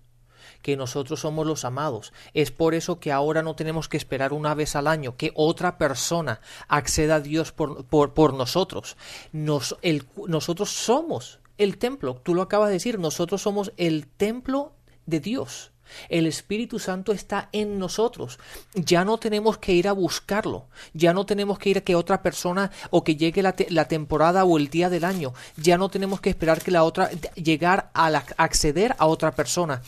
que 0.67 0.77
nosotros 0.77 1.21
somos 1.21 1.47
los 1.47 1.65
amados. 1.65 2.13
Es 2.35 2.51
por 2.51 2.75
eso 2.75 2.99
que 2.99 3.13
ahora 3.13 3.41
no 3.41 3.55
tenemos 3.55 3.89
que 3.89 3.97
esperar 3.97 4.33
una 4.33 4.53
vez 4.53 4.75
al 4.75 4.89
año 4.89 5.17
que 5.17 5.31
otra 5.37 5.79
persona 5.79 6.41
acceda 6.67 7.17
a 7.17 7.21
Dios 7.21 7.53
por, 7.53 7.85
por, 7.87 8.35
nosotros. 8.35 8.97
Nosotros 9.31 10.71
somos 10.71 11.39
el 11.57 11.79
templo. 11.79 12.21
Tú 12.21 12.35
lo 12.35 12.43
acabas 12.43 12.67
de 12.67 12.75
decir, 12.75 12.99
nosotros 12.99 13.43
somos 13.43 13.73
el 13.77 14.09
templo 14.09 14.73
de 15.07 15.21
Dios. 15.21 15.71
El 16.09 16.27
Espíritu 16.27 16.79
Santo 16.79 17.13
está 17.13 17.49
en 17.53 17.79
nosotros. 17.79 18.39
Ya 18.75 19.05
no 19.05 19.19
tenemos 19.19 19.59
que 19.59 19.73
ir 19.73 19.89
a 19.89 19.93
buscarlo. 19.93 20.67
Ya 20.95 21.13
no 21.13 21.27
tenemos 21.27 21.59
que 21.59 21.71
ir 21.71 21.79
a 21.79 21.81
que 21.83 21.95
otra 21.95 22.23
persona 22.23 22.71
o 22.91 23.05
que 23.05 23.17
llegue 23.17 23.43
la, 23.43 23.89
temporada 23.89 24.45
o 24.45 24.59
el 24.59 24.69
día 24.69 24.91
del 24.91 25.05
año. 25.05 25.33
Ya 25.57 25.79
no 25.79 25.89
tenemos 25.89 26.21
que 26.21 26.31
esperar 26.31 26.63
que 26.63 26.71
la 26.71 26.85
otra 26.85 27.11
llegar 27.35 27.91
a 27.95 28.07
acceder 28.37 28.95
a 28.99 29.07
otra 29.07 29.33
persona. 29.33 29.83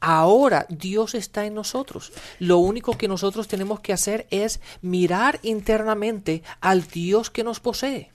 Ahora 0.00 0.66
Dios 0.68 1.14
está 1.14 1.46
en 1.46 1.54
nosotros. 1.54 2.12
Lo 2.38 2.58
único 2.58 2.98
que 2.98 3.08
nosotros 3.08 3.48
tenemos 3.48 3.80
que 3.80 3.92
hacer 3.92 4.26
es 4.30 4.60
mirar 4.82 5.40
internamente 5.42 6.42
al 6.60 6.86
Dios 6.86 7.30
que 7.30 7.44
nos 7.44 7.60
posee. 7.60 8.10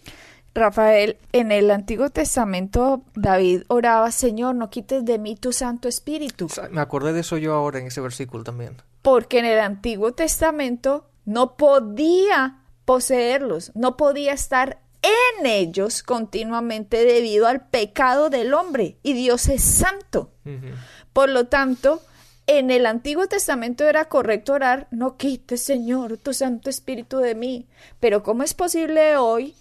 Rafael, 0.60 1.18
en 1.32 1.52
el 1.52 1.72
Antiguo 1.72 2.10
Testamento 2.10 3.04
David 3.16 3.64
oraba, 3.68 4.12
Señor, 4.12 4.56
no 4.56 4.70
quites 4.70 5.04
de 5.06 5.18
mí 5.18 5.36
tu 5.36 5.54
Santo 5.54 5.88
Espíritu. 5.88 6.48
Me 6.72 6.82
acordé 6.82 7.14
de 7.14 7.22
eso 7.22 7.38
yo 7.38 7.54
ahora 7.54 7.80
en 7.80 7.88
ese 7.88 8.02
versículo 8.02 8.44
también. 8.44 8.78
Porque 9.02 9.40
en 9.40 9.46
el 9.46 9.60
Antiguo 9.60 10.12
Testamento 10.12 11.10
no 11.26 11.56
podía 11.58 12.60
poseerlos, 12.86 13.72
no 13.76 13.98
podía 13.98 14.34
estar 14.34 14.82
en 15.02 15.46
ellos 15.46 16.04
continuamente 16.04 17.06
debido 17.06 17.48
al 17.48 17.68
pecado 17.68 18.30
del 18.30 18.54
hombre 18.54 18.98
y 19.04 19.14
Dios 19.14 19.48
es 19.48 19.64
santo. 19.64 20.32
Por 21.14 21.30
lo 21.30 21.48
tanto, 21.48 22.02
en 22.48 22.72
el 22.72 22.86
Antiguo 22.86 23.28
Testamento 23.28 23.88
era 23.88 24.06
correcto 24.06 24.54
orar, 24.54 24.88
no 24.92 25.18
quites, 25.18 25.64
Señor, 25.64 26.18
tu 26.18 26.34
Santo 26.34 26.70
Espíritu 26.70 27.18
de 27.20 27.36
mí. 27.36 27.68
Pero 28.00 28.24
¿cómo 28.24 28.44
es 28.44 28.54
posible 28.54 29.18
hoy 29.18 29.56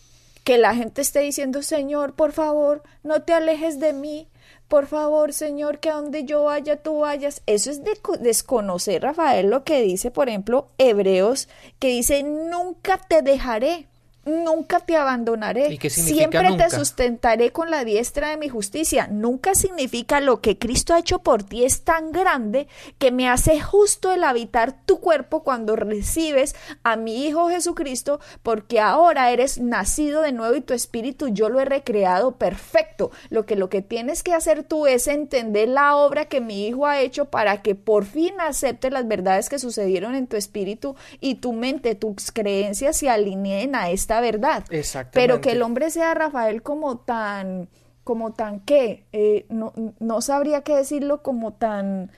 que 0.48 0.56
la 0.56 0.74
gente 0.74 1.02
esté 1.02 1.20
diciendo, 1.20 1.62
Señor, 1.62 2.14
por 2.14 2.32
favor, 2.32 2.82
no 3.02 3.20
te 3.20 3.34
alejes 3.34 3.80
de 3.80 3.92
mí, 3.92 4.28
por 4.66 4.86
favor, 4.86 5.34
Señor, 5.34 5.78
que 5.78 5.90
a 5.90 5.96
donde 5.96 6.24
yo 6.24 6.44
vaya, 6.44 6.76
tú 6.76 7.00
vayas. 7.00 7.42
Eso 7.44 7.70
es 7.70 7.84
de 7.84 7.92
desconocer, 8.20 9.02
Rafael, 9.02 9.50
lo 9.50 9.62
que 9.62 9.82
dice, 9.82 10.10
por 10.10 10.30
ejemplo, 10.30 10.68
Hebreos, 10.78 11.50
que 11.78 11.88
dice, 11.88 12.22
nunca 12.22 12.96
te 12.96 13.20
dejaré 13.20 13.88
nunca 14.24 14.80
te 14.80 14.96
abandonaré. 14.96 15.78
Siempre 15.88 16.56
te 16.56 16.70
sustentaré 16.70 17.50
con 17.50 17.70
la 17.70 17.84
diestra 17.84 18.30
de 18.30 18.36
mi 18.36 18.48
justicia. 18.48 19.08
Nunca 19.10 19.54
significa 19.54 20.20
lo 20.20 20.40
que 20.40 20.58
Cristo 20.58 20.94
ha 20.94 20.98
hecho 20.98 21.20
por 21.20 21.42
ti 21.42 21.64
es 21.64 21.82
tan 21.82 22.12
grande 22.12 22.68
que 22.98 23.10
me 23.10 23.28
hace 23.28 23.60
justo 23.60 24.12
el 24.12 24.24
habitar 24.24 24.84
tu 24.84 25.00
cuerpo 25.00 25.42
cuando 25.42 25.76
recibes 25.76 26.54
a 26.82 26.96
mi 26.96 27.26
Hijo 27.26 27.48
Jesucristo, 27.48 28.20
porque 28.42 28.80
ahora 28.80 29.30
eres 29.30 29.58
nacido 29.58 30.22
de 30.22 30.32
nuevo 30.32 30.54
y 30.54 30.60
tu 30.60 30.74
espíritu 30.74 31.28
yo 31.28 31.48
lo 31.48 31.60
he 31.60 31.64
recreado 31.64 32.36
perfecto. 32.36 33.10
Lo 33.30 33.46
que 33.46 33.56
lo 33.56 33.68
que 33.68 33.82
tienes 33.82 34.22
que 34.22 34.34
hacer 34.34 34.62
tú 34.62 34.86
es 34.86 35.08
entender 35.08 35.68
la 35.68 35.96
obra 35.96 36.26
que 36.26 36.40
mi 36.40 36.66
Hijo 36.66 36.86
ha 36.86 37.00
hecho 37.00 37.26
para 37.26 37.62
que 37.62 37.74
por 37.74 38.04
fin 38.04 38.34
aceptes 38.40 38.92
las 38.92 39.08
verdades 39.08 39.48
que 39.48 39.58
sucedieron 39.58 40.14
en 40.14 40.26
tu 40.26 40.36
espíritu 40.36 40.96
y 41.20 41.36
tu 41.36 41.52
mente, 41.52 41.94
tus 41.94 42.30
creencias 42.32 42.96
se 42.96 43.08
alineen 43.08 43.74
a 43.74 43.90
esta 43.90 44.17
verdad. 44.20 44.64
Pero 45.12 45.40
que 45.40 45.52
el 45.52 45.62
hombre 45.62 45.90
sea 45.90 46.14
Rafael 46.14 46.62
como 46.62 46.98
tan, 46.98 47.68
como 48.04 48.32
tan 48.32 48.60
qué, 48.60 49.06
eh, 49.12 49.46
no, 49.48 49.72
no, 49.98 50.20
sabría 50.20 50.62
qué 50.62 50.76
decirlo 50.76 51.22
como 51.22 51.52
tan... 51.54 52.10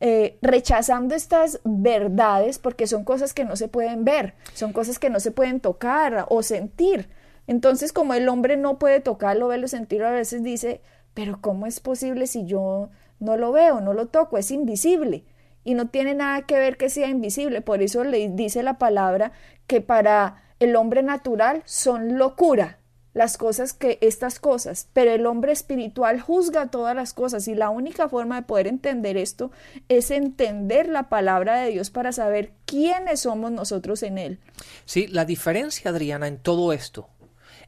Eh, 0.00 0.38
rechazando 0.42 1.16
estas 1.16 1.58
verdades 1.64 2.60
porque 2.60 2.86
son 2.86 3.02
cosas 3.02 3.34
que 3.34 3.44
no 3.44 3.56
se 3.56 3.66
pueden 3.66 4.04
ver, 4.04 4.34
son 4.54 4.72
cosas 4.72 5.00
que 5.00 5.10
no 5.10 5.18
se 5.18 5.32
pueden 5.32 5.58
tocar 5.58 6.24
o 6.28 6.44
sentir. 6.44 7.08
Entonces, 7.48 7.92
como 7.92 8.14
el 8.14 8.28
hombre 8.28 8.56
no 8.56 8.78
puede 8.78 9.00
tocarlo, 9.00 9.48
verlo, 9.48 9.66
sentirlo, 9.66 10.06
a 10.06 10.12
veces 10.12 10.44
dice, 10.44 10.82
pero 11.14 11.40
¿cómo 11.40 11.66
es 11.66 11.80
posible 11.80 12.28
si 12.28 12.44
yo 12.44 12.90
no 13.18 13.36
lo 13.36 13.50
veo, 13.50 13.80
no 13.80 13.94
lo 13.94 14.06
toco, 14.06 14.38
es 14.38 14.52
invisible? 14.52 15.24
Y 15.64 15.74
no 15.74 15.88
tiene 15.88 16.14
nada 16.14 16.42
que 16.42 16.58
ver 16.58 16.76
que 16.76 16.90
sea 16.90 17.08
invisible. 17.08 17.62
Por 17.62 17.82
eso 17.82 18.04
le 18.04 18.28
dice 18.28 18.62
la 18.62 18.78
palabra 18.78 19.32
que 19.66 19.80
para 19.80 20.42
el 20.60 20.76
hombre 20.76 21.02
natural 21.02 21.62
son 21.64 22.18
locura 22.18 22.78
las 23.14 23.36
cosas 23.36 23.72
que 23.72 23.98
estas 24.00 24.38
cosas, 24.38 24.88
pero 24.92 25.10
el 25.10 25.26
hombre 25.26 25.50
espiritual 25.50 26.20
juzga 26.20 26.70
todas 26.70 26.94
las 26.94 27.14
cosas 27.14 27.48
y 27.48 27.54
la 27.54 27.68
única 27.68 28.08
forma 28.08 28.36
de 28.36 28.46
poder 28.46 28.68
entender 28.68 29.16
esto 29.16 29.50
es 29.88 30.12
entender 30.12 30.88
la 30.88 31.08
palabra 31.08 31.56
de 31.56 31.72
Dios 31.72 31.90
para 31.90 32.12
saber 32.12 32.52
quiénes 32.64 33.20
somos 33.20 33.50
nosotros 33.50 34.04
en 34.04 34.18
él. 34.18 34.38
Sí, 34.84 35.08
la 35.08 35.24
diferencia, 35.24 35.90
Adriana, 35.90 36.28
en 36.28 36.38
todo 36.38 36.72
esto 36.72 37.08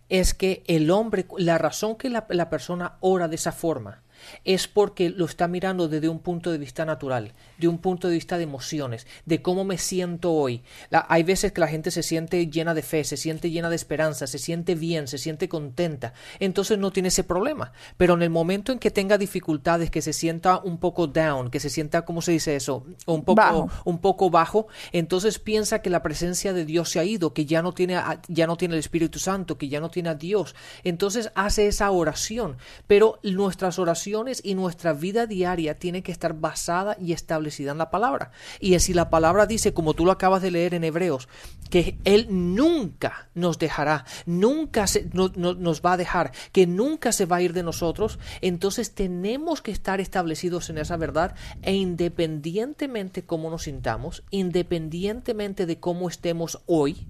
es 0.08 0.34
que 0.34 0.62
el 0.66 0.90
hombre, 0.90 1.26
la 1.38 1.56
razón 1.56 1.96
que 1.96 2.10
la, 2.10 2.26
persona 2.50 2.96
ora 3.00 3.28
de 3.28 3.36
esa 3.36 3.52
forma, 3.52 4.02
es 4.44 4.68
porque 4.68 5.10
lo 5.10 5.24
está 5.24 5.48
mirando 5.48 5.88
desde 5.88 6.08
un 6.08 6.18
punto 6.18 6.50
de 6.52 6.58
vista 6.58 6.84
natural, 6.84 7.32
de 7.58 7.68
un 7.68 7.78
punto 7.78 8.08
de 8.08 8.14
vista 8.14 8.36
de 8.38 8.44
emociones, 8.44 9.06
de 9.26 9.42
cómo 9.42 9.64
me 9.64 9.78
siento 9.78 10.32
hoy. 10.32 10.62
hay 10.90 11.22
veces 11.22 11.52
que 11.52 11.60
la 11.60 11.68
gente 11.68 11.90
se 11.90 12.02
siente 12.02 12.46
llena 12.48 12.74
de 12.74 12.82
fe, 12.82 13.04
se 13.04 13.16
siente 13.16 13.50
llena 13.50 13.70
de 13.70 13.76
esperanza, 13.76 14.26
se 14.26 14.38
siente 14.38 14.74
bien, 14.74 15.08
se 15.08 15.18
siente 15.18 15.48
contenta, 15.48 16.12
entonces 16.38 16.78
no 16.78 16.90
tiene 16.90 17.08
ese 17.08 17.24
problema. 17.24 17.72
Pero 17.96 18.14
en 18.14 18.22
el 18.22 18.30
momento 18.30 18.72
en 18.72 18.78
que 18.78 18.90
tenga 18.90 19.18
dificultades, 19.18 19.90
que 19.90 20.02
se 20.02 20.12
sienta 20.12 20.58
un 20.58 20.78
poco 20.78 21.06
down, 21.06 21.50
que 21.50 21.60
se 21.60 21.70
sienta, 21.70 22.04
¿cómo 22.04 22.22
se 22.22 22.32
dice 22.32 22.56
eso? 22.56 22.84
Un 23.06 23.22
poco 23.22 23.36
bajo, 23.36 23.70
un 23.84 23.98
poco 23.98 24.30
bajo 24.30 24.68
entonces 24.92 25.38
piensa 25.38 25.82
que 25.82 25.90
la 25.90 26.02
presencia 26.02 26.52
de 26.52 26.64
Dios 26.64 26.90
se 26.90 26.98
ha 26.98 27.04
ido, 27.04 27.32
que 27.32 27.46
ya 27.46 27.62
no 27.62 27.72
tiene, 27.72 28.00
ya 28.28 28.46
no 28.46 28.56
tiene 28.56 28.74
el 28.74 28.80
Espíritu 28.80 29.18
Santo, 29.18 29.58
que 29.58 29.68
ya 29.68 29.80
no 29.80 29.90
tiene 29.90 30.10
a 30.10 30.14
Dios. 30.14 30.54
Entonces 30.84 31.30
hace 31.34 31.66
esa 31.66 31.90
oración, 31.90 32.56
pero 32.86 33.18
nuestras 33.22 33.78
oraciones 33.78 34.09
y 34.42 34.54
nuestra 34.54 34.92
vida 34.92 35.26
diaria 35.26 35.78
tiene 35.78 36.02
que 36.02 36.10
estar 36.10 36.34
basada 36.34 36.96
y 37.00 37.12
establecida 37.12 37.70
en 37.70 37.78
la 37.78 37.90
palabra. 37.90 38.32
Y 38.58 38.78
si 38.80 38.92
la 38.92 39.08
palabra 39.08 39.46
dice, 39.46 39.72
como 39.72 39.94
tú 39.94 40.04
lo 40.04 40.10
acabas 40.10 40.42
de 40.42 40.50
leer 40.50 40.74
en 40.74 40.84
Hebreos, 40.84 41.28
que 41.70 41.96
Él 42.04 42.26
nunca 42.28 43.28
nos 43.34 43.58
dejará, 43.58 44.04
nunca 44.26 44.86
se, 44.86 45.08
nos 45.12 45.82
va 45.82 45.92
a 45.92 45.96
dejar, 45.96 46.32
que 46.52 46.66
nunca 46.66 47.12
se 47.12 47.26
va 47.26 47.36
a 47.36 47.42
ir 47.42 47.52
de 47.52 47.62
nosotros, 47.62 48.18
entonces 48.40 48.94
tenemos 48.94 49.62
que 49.62 49.70
estar 49.70 50.00
establecidos 50.00 50.70
en 50.70 50.78
esa 50.78 50.96
verdad 50.96 51.36
e 51.62 51.74
independientemente 51.74 53.22
cómo 53.24 53.48
nos 53.48 53.62
sintamos, 53.62 54.24
independientemente 54.30 55.66
de 55.66 55.78
cómo 55.78 56.08
estemos 56.08 56.60
hoy, 56.66 57.06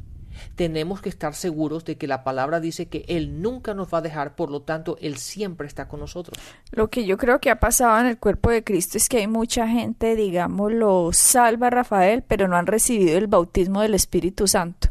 tenemos 0.55 1.01
que 1.01 1.09
estar 1.09 1.35
seguros 1.35 1.85
de 1.85 1.97
que 1.97 2.07
la 2.07 2.25
palabra 2.25 2.61
dice 2.61 2.87
que 2.87 3.05
Él 3.09 3.43
nunca 3.43 3.75
nos 3.75 3.93
va 3.93 3.99
a 3.99 4.03
dejar, 4.03 4.35
por 4.35 4.51
lo 4.51 4.63
tanto, 4.63 4.97
Él 5.01 5.17
siempre 5.17 5.67
está 5.67 5.89
con 5.89 6.01
nosotros. 6.01 6.39
Lo 6.71 6.89
que 6.89 7.05
yo 7.05 7.17
creo 7.17 7.41
que 7.41 7.51
ha 7.51 7.61
pasado 7.61 7.99
en 8.01 8.07
el 8.07 8.19
cuerpo 8.19 8.51
de 8.51 8.65
Cristo 8.65 8.99
es 8.99 9.09
que 9.09 9.19
hay 9.19 9.27
mucha 9.27 9.69
gente, 9.69 10.17
digamos, 10.17 10.73
lo 10.73 11.11
salva 11.13 11.71
Rafael, 11.71 12.23
pero 12.27 12.49
no 12.49 12.57
han 12.57 12.67
recibido 12.67 13.19
el 13.19 13.27
bautismo 13.27 13.81
del 13.83 13.95
Espíritu 13.95 14.49
Santo. 14.49 14.89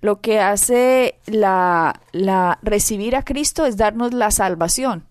Lo 0.00 0.20
que 0.20 0.40
hace 0.40 1.20
la, 1.26 2.00
la 2.10 2.58
recibir 2.62 3.14
a 3.14 3.24
Cristo 3.24 3.66
es 3.66 3.76
darnos 3.76 4.12
la 4.12 4.30
salvación 4.30 5.04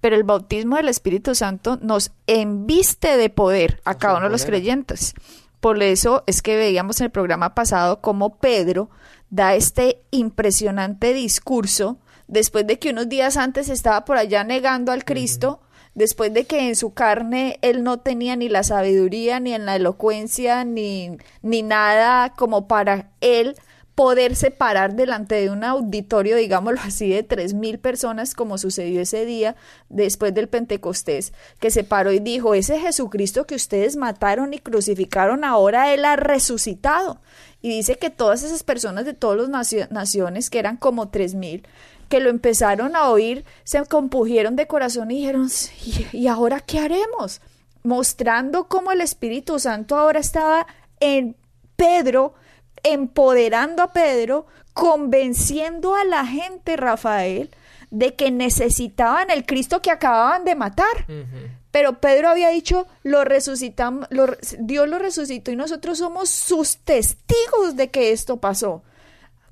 pero 0.00 0.16
el 0.16 0.24
bautismo 0.24 0.76
del 0.76 0.88
Espíritu 0.88 1.34
Santo 1.34 1.78
nos 1.82 2.12
enviste 2.26 3.16
de 3.16 3.30
poder 3.30 3.80
a 3.84 3.94
cada 3.94 4.16
uno 4.16 4.26
de 4.26 4.32
los 4.32 4.44
creyentes. 4.44 5.14
Por 5.60 5.82
eso 5.82 6.22
es 6.26 6.42
que 6.42 6.56
veíamos 6.56 7.00
en 7.00 7.06
el 7.06 7.10
programa 7.10 7.54
pasado 7.54 8.00
cómo 8.00 8.36
Pedro 8.36 8.90
da 9.30 9.54
este 9.54 10.00
impresionante 10.10 11.12
discurso 11.12 11.98
después 12.26 12.66
de 12.66 12.78
que 12.78 12.90
unos 12.90 13.08
días 13.08 13.36
antes 13.36 13.68
estaba 13.68 14.04
por 14.04 14.16
allá 14.16 14.44
negando 14.44 14.92
al 14.92 15.04
Cristo, 15.04 15.60
después 15.94 16.32
de 16.32 16.44
que 16.44 16.68
en 16.68 16.76
su 16.76 16.94
carne 16.94 17.58
él 17.62 17.82
no 17.82 18.00
tenía 18.00 18.36
ni 18.36 18.48
la 18.48 18.62
sabiduría, 18.62 19.40
ni 19.40 19.54
en 19.54 19.66
la 19.66 19.76
elocuencia, 19.76 20.64
ni, 20.64 21.16
ni 21.42 21.62
nada 21.62 22.34
como 22.36 22.68
para 22.68 23.10
él 23.20 23.56
poderse 23.98 24.52
parar 24.52 24.94
delante 24.94 25.34
de 25.34 25.50
un 25.50 25.64
auditorio, 25.64 26.36
digámoslo 26.36 26.78
así, 26.84 27.08
de 27.10 27.24
tres 27.24 27.52
mil 27.52 27.80
personas, 27.80 28.34
como 28.34 28.56
sucedió 28.56 29.00
ese 29.00 29.24
día 29.24 29.56
después 29.88 30.32
del 30.32 30.48
Pentecostés, 30.48 31.32
que 31.58 31.72
se 31.72 31.82
paró 31.82 32.12
y 32.12 32.20
dijo, 32.20 32.54
ese 32.54 32.78
Jesucristo 32.78 33.44
que 33.44 33.56
ustedes 33.56 33.96
mataron 33.96 34.54
y 34.54 34.60
crucificaron, 34.60 35.42
ahora 35.42 35.92
Él 35.92 36.04
ha 36.04 36.14
resucitado. 36.14 37.20
Y 37.60 37.70
dice 37.70 37.96
que 37.96 38.10
todas 38.10 38.42
esas 38.42 38.62
personas 38.62 39.04
de 39.04 39.14
todas 39.14 39.48
las 39.48 39.90
naciones, 39.90 40.50
que 40.50 40.58
eran 40.58 40.76
como 40.76 41.08
tres 41.08 41.34
mil, 41.34 41.66
que 42.08 42.20
lo 42.20 42.30
empezaron 42.30 42.96
a 42.96 43.08
oír, 43.10 43.44
se 43.64 43.84
compugieron 43.86 44.56
de 44.56 44.66
corazón 44.66 45.10
y 45.10 45.18
dijeron, 45.18 45.48
¿y 46.12 46.26
ahora 46.26 46.60
qué 46.60 46.78
haremos? 46.78 47.40
Mostrando 47.82 48.68
cómo 48.68 48.92
el 48.92 49.00
Espíritu 49.00 49.58
Santo 49.58 49.96
ahora 49.96 50.20
estaba 50.20 50.66
en 51.00 51.36
Pedro, 51.76 52.34
empoderando 52.82 53.82
a 53.82 53.92
Pedro, 53.92 54.46
convenciendo 54.72 55.94
a 55.94 56.04
la 56.04 56.24
gente, 56.24 56.76
Rafael, 56.76 57.50
de 57.90 58.14
que 58.14 58.30
necesitaban 58.30 59.30
el 59.30 59.44
Cristo 59.46 59.82
que 59.82 59.90
acababan 59.90 60.44
de 60.44 60.54
matar. 60.54 61.06
Pero 61.78 62.00
Pedro 62.00 62.28
había 62.28 62.48
dicho, 62.48 62.88
lo 63.04 63.22
resucitamos, 63.22 64.08
Dios 64.58 64.88
lo 64.88 64.98
resucitó 64.98 65.52
y 65.52 65.56
nosotros 65.56 65.98
somos 65.98 66.28
sus 66.28 66.78
testigos 66.78 67.76
de 67.76 67.88
que 67.88 68.10
esto 68.10 68.38
pasó. 68.38 68.82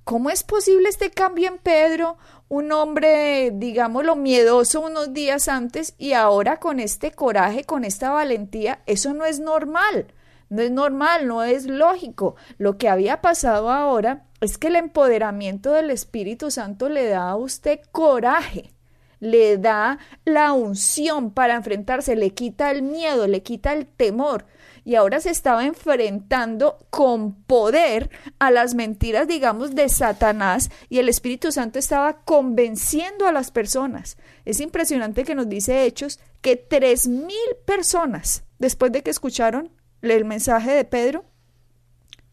¿Cómo 0.03 0.29
es 0.29 0.43
posible 0.43 0.89
este 0.89 1.13
cambio 1.13 1.47
en 1.47 1.59
Pedro? 1.59 2.17
Un 2.49 2.73
hombre, 2.73 3.53
digámoslo, 3.55 4.17
miedoso 4.17 4.81
unos 4.81 5.15
días 5.15 5.47
antes 5.47 5.95
y 5.99 6.15
ahora 6.15 6.59
con 6.59 6.81
este 6.81 7.13
coraje, 7.13 7.63
con 7.63 7.85
esta 7.85 8.11
valentía, 8.11 8.81
eso 8.87 9.15
no 9.15 9.25
es 9.25 9.39
normal. 9.39 10.13
No 10.49 10.63
es 10.63 10.73
normal, 10.73 11.29
no 11.29 11.45
es 11.45 11.67
lógico. 11.67 12.35
Lo 12.59 12.77
que 12.77 12.89
había 12.89 13.21
pasado 13.21 13.71
ahora 13.71 14.25
es 14.41 14.59
que 14.59 14.67
el 14.67 14.75
empoderamiento 14.75 15.71
del 15.71 15.93
Espíritu 15.93 16.51
Santo 16.51 16.89
le 16.89 17.07
da 17.07 17.31
a 17.31 17.37
usted 17.37 17.79
coraje, 17.93 18.73
le 19.21 19.59
da 19.59 19.99
la 20.25 20.53
unción 20.53 21.31
para 21.31 21.55
enfrentarse, 21.55 22.17
le 22.17 22.31
quita 22.31 22.71
el 22.71 22.83
miedo, 22.83 23.27
le 23.27 23.43
quita 23.43 23.73
el 23.73 23.87
temor. 23.87 24.47
Y 24.85 24.95
ahora 24.95 25.21
se 25.21 25.31
estaba 25.31 25.67
enfrentando 25.67 26.79
con 26.91 27.35
poder 27.35 28.09
a 28.39 28.53
las 28.53 28.75
mentiras, 28.75 29.27
digamos, 29.27 29.75
de 29.75 29.89
Satanás 29.89 30.71
y 30.89 31.01
el 31.01 31.09
Espíritu 31.09 31.51
Santo 31.51 31.81
estaba 31.81 32.23
convenciendo 32.25 33.27
a 33.27 33.33
las 33.33 33.51
personas. 33.51 34.17
Es 34.45 34.61
impresionante 34.61 35.25
que 35.25 35.35
nos 35.35 35.49
dice 35.49 35.85
Hechos 35.85 36.21
que 36.41 36.55
tres 36.55 37.09
mil 37.09 37.35
personas, 37.65 38.45
después 38.61 38.93
de 38.93 39.03
que 39.03 39.11
escucharon 39.11 39.73
el 40.03 40.25
mensaje 40.25 40.71
de 40.71 40.85
Pedro, 40.85 41.25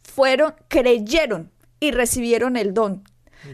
fueron, 0.04 0.54
creyeron 0.68 1.52
y 1.80 1.90
recibieron 1.90 2.56
el 2.56 2.74
don. 2.76 3.04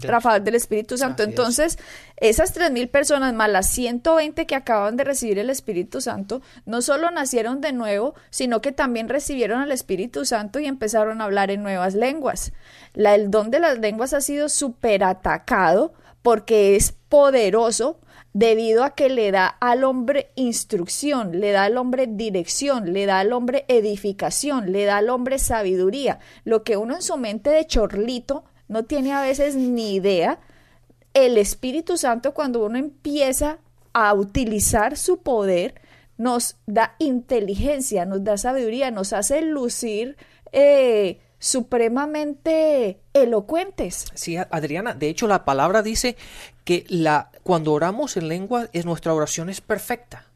Rafael 0.01 0.43
del 0.43 0.55
Espíritu 0.55 0.97
Santo. 0.97 1.23
Entonces, 1.23 1.77
esas 2.17 2.53
tres 2.53 2.71
mil 2.71 2.89
personas 2.89 3.33
más 3.33 3.49
las 3.49 3.67
120 3.69 4.45
que 4.45 4.55
acaban 4.55 4.97
de 4.97 5.03
recibir 5.03 5.39
el 5.39 5.49
Espíritu 5.49 6.01
Santo, 6.01 6.41
no 6.65 6.81
solo 6.81 7.11
nacieron 7.11 7.61
de 7.61 7.73
nuevo, 7.73 8.15
sino 8.29 8.61
que 8.61 8.71
también 8.71 9.09
recibieron 9.09 9.61
el 9.61 9.71
Espíritu 9.71 10.25
Santo 10.25 10.59
y 10.59 10.65
empezaron 10.65 11.21
a 11.21 11.25
hablar 11.25 11.51
en 11.51 11.63
nuevas 11.63 11.95
lenguas. 11.95 12.51
La, 12.93 13.15
el 13.15 13.31
don 13.31 13.51
de 13.51 13.59
las 13.59 13.79
lenguas 13.79 14.13
ha 14.13 14.21
sido 14.21 14.49
súper 14.49 15.03
atacado 15.03 15.93
porque 16.21 16.75
es 16.75 16.93
poderoso, 17.09 17.99
debido 18.33 18.83
a 18.83 18.91
que 18.91 19.09
le 19.09 19.31
da 19.31 19.47
al 19.47 19.83
hombre 19.83 20.31
instrucción, 20.35 21.39
le 21.39 21.51
da 21.51 21.63
al 21.63 21.77
hombre 21.77 22.07
dirección, 22.07 22.93
le 22.93 23.05
da 23.05 23.19
al 23.19 23.33
hombre 23.33 23.65
edificación, 23.67 24.71
le 24.71 24.85
da 24.85 24.97
al 24.97 25.09
hombre 25.09 25.39
sabiduría, 25.39 26.19
lo 26.43 26.63
que 26.63 26.77
uno 26.77 26.95
en 26.95 27.01
su 27.01 27.17
mente 27.17 27.49
de 27.49 27.65
chorlito 27.65 28.43
no 28.69 28.85
tiene 28.85 29.11
a 29.11 29.21
veces 29.21 29.55
ni 29.55 29.95
idea. 29.95 30.39
El 31.13 31.37
Espíritu 31.37 31.97
Santo 31.97 32.33
cuando 32.33 32.65
uno 32.65 32.77
empieza 32.77 33.57
a 33.91 34.13
utilizar 34.13 34.95
su 34.95 35.21
poder, 35.21 35.75
nos 36.17 36.57
da 36.67 36.95
inteligencia, 36.99 38.05
nos 38.05 38.23
da 38.23 38.37
sabiduría, 38.37 38.91
nos 38.91 39.11
hace 39.11 39.41
lucir 39.41 40.15
eh, 40.51 41.19
supremamente 41.39 42.99
elocuentes. 43.13 44.05
Sí, 44.13 44.37
Adriana, 44.37 44.93
de 44.93 45.09
hecho 45.09 45.27
la 45.27 45.45
palabra 45.45 45.81
dice 45.81 46.15
que 46.63 46.85
la, 46.89 47.31
cuando 47.43 47.73
oramos 47.73 48.17
en 48.17 48.27
lengua 48.27 48.69
es 48.73 48.85
nuestra 48.85 49.13
oración 49.13 49.49
es 49.49 49.61
perfecta. 49.61 50.28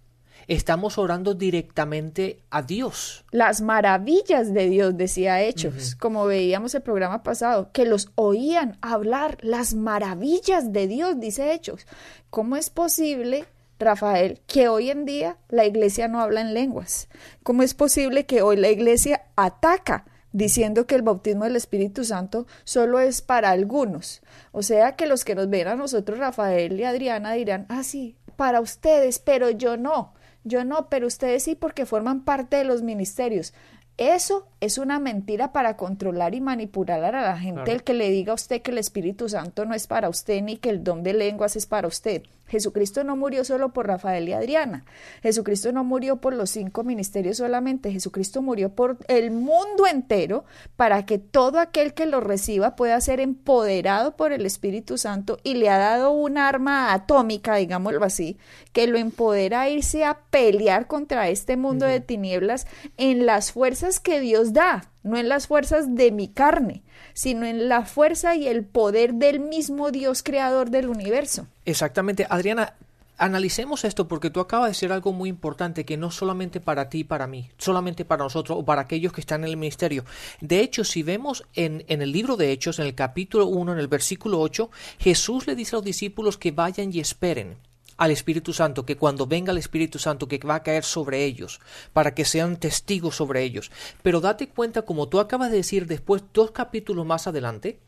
Estamos 0.47 0.97
orando 0.97 1.33
directamente 1.33 2.39
a 2.49 2.61
Dios. 2.61 3.25
Las 3.31 3.61
maravillas 3.61 4.53
de 4.53 4.69
Dios, 4.69 4.97
decía 4.97 5.41
Hechos, 5.41 5.95
como 5.95 6.25
veíamos 6.25 6.75
el 6.75 6.81
programa 6.81 7.23
pasado, 7.23 7.71
que 7.71 7.85
los 7.85 8.11
oían 8.15 8.77
hablar, 8.81 9.37
las 9.41 9.73
maravillas 9.73 10.73
de 10.73 10.87
Dios, 10.87 11.19
dice 11.19 11.53
Hechos. 11.53 11.85
¿Cómo 12.29 12.55
es 12.55 12.69
posible 12.69 13.45
Rafael, 13.79 14.39
que 14.47 14.67
hoy 14.69 14.89
en 14.89 15.05
día 15.05 15.37
la 15.49 15.65
iglesia 15.65 16.07
no 16.07 16.21
habla 16.21 16.41
en 16.41 16.53
lenguas. 16.53 17.09
¿Cómo 17.41 17.63
es 17.63 17.73
posible 17.73 18.25
que 18.25 18.41
hoy 18.41 18.55
la 18.55 18.69
iglesia 18.69 19.23
ataca 19.35 20.05
diciendo 20.33 20.85
que 20.87 20.95
el 20.95 21.03
bautismo 21.03 21.45
del 21.45 21.55
Espíritu 21.55 22.03
Santo 22.03 22.47
solo 22.65 22.99
es 22.99 23.21
para 23.21 23.51
algunos. 23.51 24.21
O 24.51 24.63
sea 24.63 24.95
que 24.95 25.05
los 25.05 25.23
que 25.23 25.35
nos 25.35 25.49
ven 25.49 25.67
a 25.67 25.75
nosotros, 25.75 26.19
Rafael 26.19 26.77
y 26.77 26.83
Adriana, 26.83 27.33
dirán, 27.33 27.65
ah, 27.69 27.83
sí, 27.83 28.17
para 28.35 28.59
ustedes, 28.59 29.19
pero 29.19 29.49
yo 29.51 29.77
no. 29.77 30.13
Yo 30.43 30.65
no, 30.65 30.89
pero 30.89 31.07
ustedes 31.07 31.43
sí 31.43 31.55
porque 31.55 31.85
forman 31.85 32.23
parte 32.23 32.57
de 32.57 32.63
los 32.63 32.81
ministerios. 32.81 33.53
Eso 33.97 34.47
es 34.59 34.79
una 34.79 34.99
mentira 34.99 35.51
para 35.51 35.77
controlar 35.77 36.33
y 36.33 36.41
manipular 36.41 37.03
a 37.03 37.21
la 37.21 37.37
gente 37.37 37.71
el 37.71 37.83
que 37.83 37.93
le 37.93 38.09
diga 38.09 38.31
a 38.31 38.35
usted 38.35 38.61
que 38.61 38.71
el 38.71 38.79
Espíritu 38.79 39.29
Santo 39.29 39.65
no 39.65 39.75
es 39.75 39.85
para 39.85 40.09
usted 40.09 40.41
ni 40.41 40.57
que 40.57 40.71
el 40.71 40.83
don 40.83 41.03
de 41.03 41.13
lenguas 41.13 41.55
es 41.55 41.67
para 41.67 41.87
usted. 41.87 42.23
Jesucristo 42.47 43.03
no 43.03 43.15
murió 43.15 43.43
solo 43.43 43.73
por 43.73 43.87
Rafael 43.87 44.27
y 44.29 44.33
Adriana. 44.33 44.85
Jesucristo 45.21 45.71
no 45.71 45.83
murió 45.83 46.17
por 46.17 46.33
los 46.33 46.49
cinco 46.49 46.83
ministerios 46.83 47.37
solamente. 47.37 47.91
Jesucristo 47.91 48.41
murió 48.41 48.69
por 48.75 48.97
el 49.07 49.31
mundo 49.31 49.87
entero 49.89 50.45
para 50.75 51.05
que 51.05 51.17
todo 51.17 51.59
aquel 51.59 51.93
que 51.93 52.05
lo 52.05 52.19
reciba 52.19 52.75
pueda 52.75 52.99
ser 53.01 53.19
empoderado 53.19 54.15
por 54.15 54.33
el 54.33 54.45
Espíritu 54.45 54.97
Santo 54.97 55.39
y 55.43 55.55
le 55.55 55.69
ha 55.69 55.77
dado 55.77 56.11
un 56.11 56.37
arma 56.37 56.93
atómica, 56.93 57.55
digámoslo 57.55 58.05
así, 58.05 58.37
que 58.71 58.87
lo 58.87 58.97
empodera 58.97 59.61
a 59.61 59.69
irse 59.69 60.03
a 60.03 60.19
pelear 60.29 60.87
contra 60.87 61.29
este 61.29 61.57
mundo 61.57 61.85
de 61.85 62.01
tinieblas 62.01 62.67
en 62.97 63.25
las 63.25 63.51
fuerzas 63.51 63.99
que 63.99 64.19
Dios 64.19 64.53
da, 64.53 64.92
no 65.03 65.17
en 65.17 65.29
las 65.29 65.47
fuerzas 65.47 65.95
de 65.95 66.11
mi 66.11 66.27
carne, 66.27 66.83
sino 67.13 67.45
en 67.45 67.69
la 67.69 67.85
fuerza 67.85 68.35
y 68.35 68.47
el 68.47 68.63
poder 68.63 69.15
del 69.15 69.39
mismo 69.39 69.91
Dios 69.91 70.23
creador 70.23 70.69
del 70.69 70.89
universo. 70.89 71.47
Exactamente. 71.65 72.25
Adriana, 72.29 72.73
analicemos 73.17 73.83
esto 73.83 74.07
porque 74.07 74.29
tú 74.29 74.39
acabas 74.39 74.67
de 74.67 74.71
decir 74.71 74.91
algo 74.91 75.13
muy 75.13 75.29
importante 75.29 75.85
que 75.85 75.97
no 75.97 76.11
solamente 76.11 76.59
para 76.59 76.89
ti 76.89 76.99
y 76.99 77.03
para 77.03 77.27
mí, 77.27 77.49
solamente 77.57 78.05
para 78.05 78.23
nosotros 78.23 78.57
o 78.59 78.65
para 78.65 78.81
aquellos 78.81 79.13
que 79.13 79.21
están 79.21 79.43
en 79.43 79.49
el 79.49 79.57
ministerio. 79.57 80.03
De 80.41 80.59
hecho, 80.59 80.83
si 80.83 81.03
vemos 81.03 81.45
en, 81.53 81.83
el 81.87 82.11
libro 82.11 82.37
de 82.37 82.51
Hechos, 82.51 82.79
en 82.79 82.85
el 82.85 82.95
capítulo 82.95 83.47
1, 83.47 83.73
en 83.73 83.79
el 83.79 83.87
versículo 83.87 84.39
8, 84.39 84.69
Jesús 84.99 85.47
le 85.47 85.55
dice 85.55 85.75
a 85.75 85.77
los 85.77 85.85
discípulos 85.85 86.37
que 86.37 86.51
vayan 86.51 86.91
y 86.93 86.99
esperen 86.99 87.57
al 88.03 88.11
Espíritu 88.11 88.51
Santo, 88.51 88.85
que 88.85 88.97
cuando 88.97 89.25
venga 89.25 89.51
el 89.51 89.57
Espíritu 89.57 89.97
Santo, 89.97 90.27
que 90.27 90.37
va 90.39 90.55
a 90.55 90.63
caer 90.63 90.83
sobre 90.83 91.23
ellos, 91.23 91.61
para 91.93 92.13
que 92.13 92.25
sean 92.25 92.57
testigos 92.57 93.15
sobre 93.15 93.43
ellos. 93.43 93.71
Pero 94.01 94.19
date 94.19 94.49
cuenta, 94.49 94.81
como 94.81 95.07
tú 95.07 95.21
acabas 95.21 95.51
de 95.51 95.57
decir 95.57 95.87
después, 95.87 96.21
dos 96.33 96.51
capítulos 96.51 97.05
más 97.05 97.27
adelante, 97.27 97.79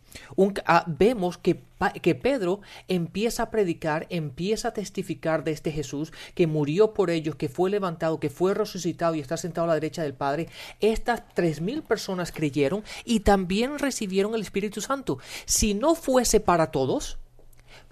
ah, 0.65 0.86
vemos 0.88 1.38
que, 1.38 1.62
que, 2.01 2.15
Pedro 2.15 2.62
empieza 2.88 3.43
a 3.43 3.51
predicar, 3.51 4.08
empieza 4.10 4.69
a 4.69 4.73
testificar 4.73 5.43
de 5.43 5.51
este 5.51 5.73
Jesús 5.73 6.13
que 6.34 6.47
murió 6.47 6.93
por 6.93 7.10
ellos, 7.10 7.36
que 7.36 7.49
fue 7.49 7.69
levantado, 7.69 8.21
que 8.21 8.30
fue 8.30 8.54
resucitado 8.54 9.15
y 9.15 9.19
está 9.19 9.36
sentado 9.36 9.65
a 9.65 9.67
la 9.67 9.73
derecha 9.73 10.01
del 10.01 10.13
Padre. 10.13 10.47
Estas 10.80 11.23
tres 11.34 11.60
mil 11.60 11.84
personas 11.84 12.32
creyeron 12.32 12.86
y 13.04 13.19
también 13.19 13.80
recibieron 13.80 14.34
el 14.34 14.41
Espíritu 14.41 14.80
Santo. 14.80 15.19
Si 15.45 15.73
no 15.73 15.93
fuese 15.93 16.39
para 16.39 16.71
todos, 16.71 17.17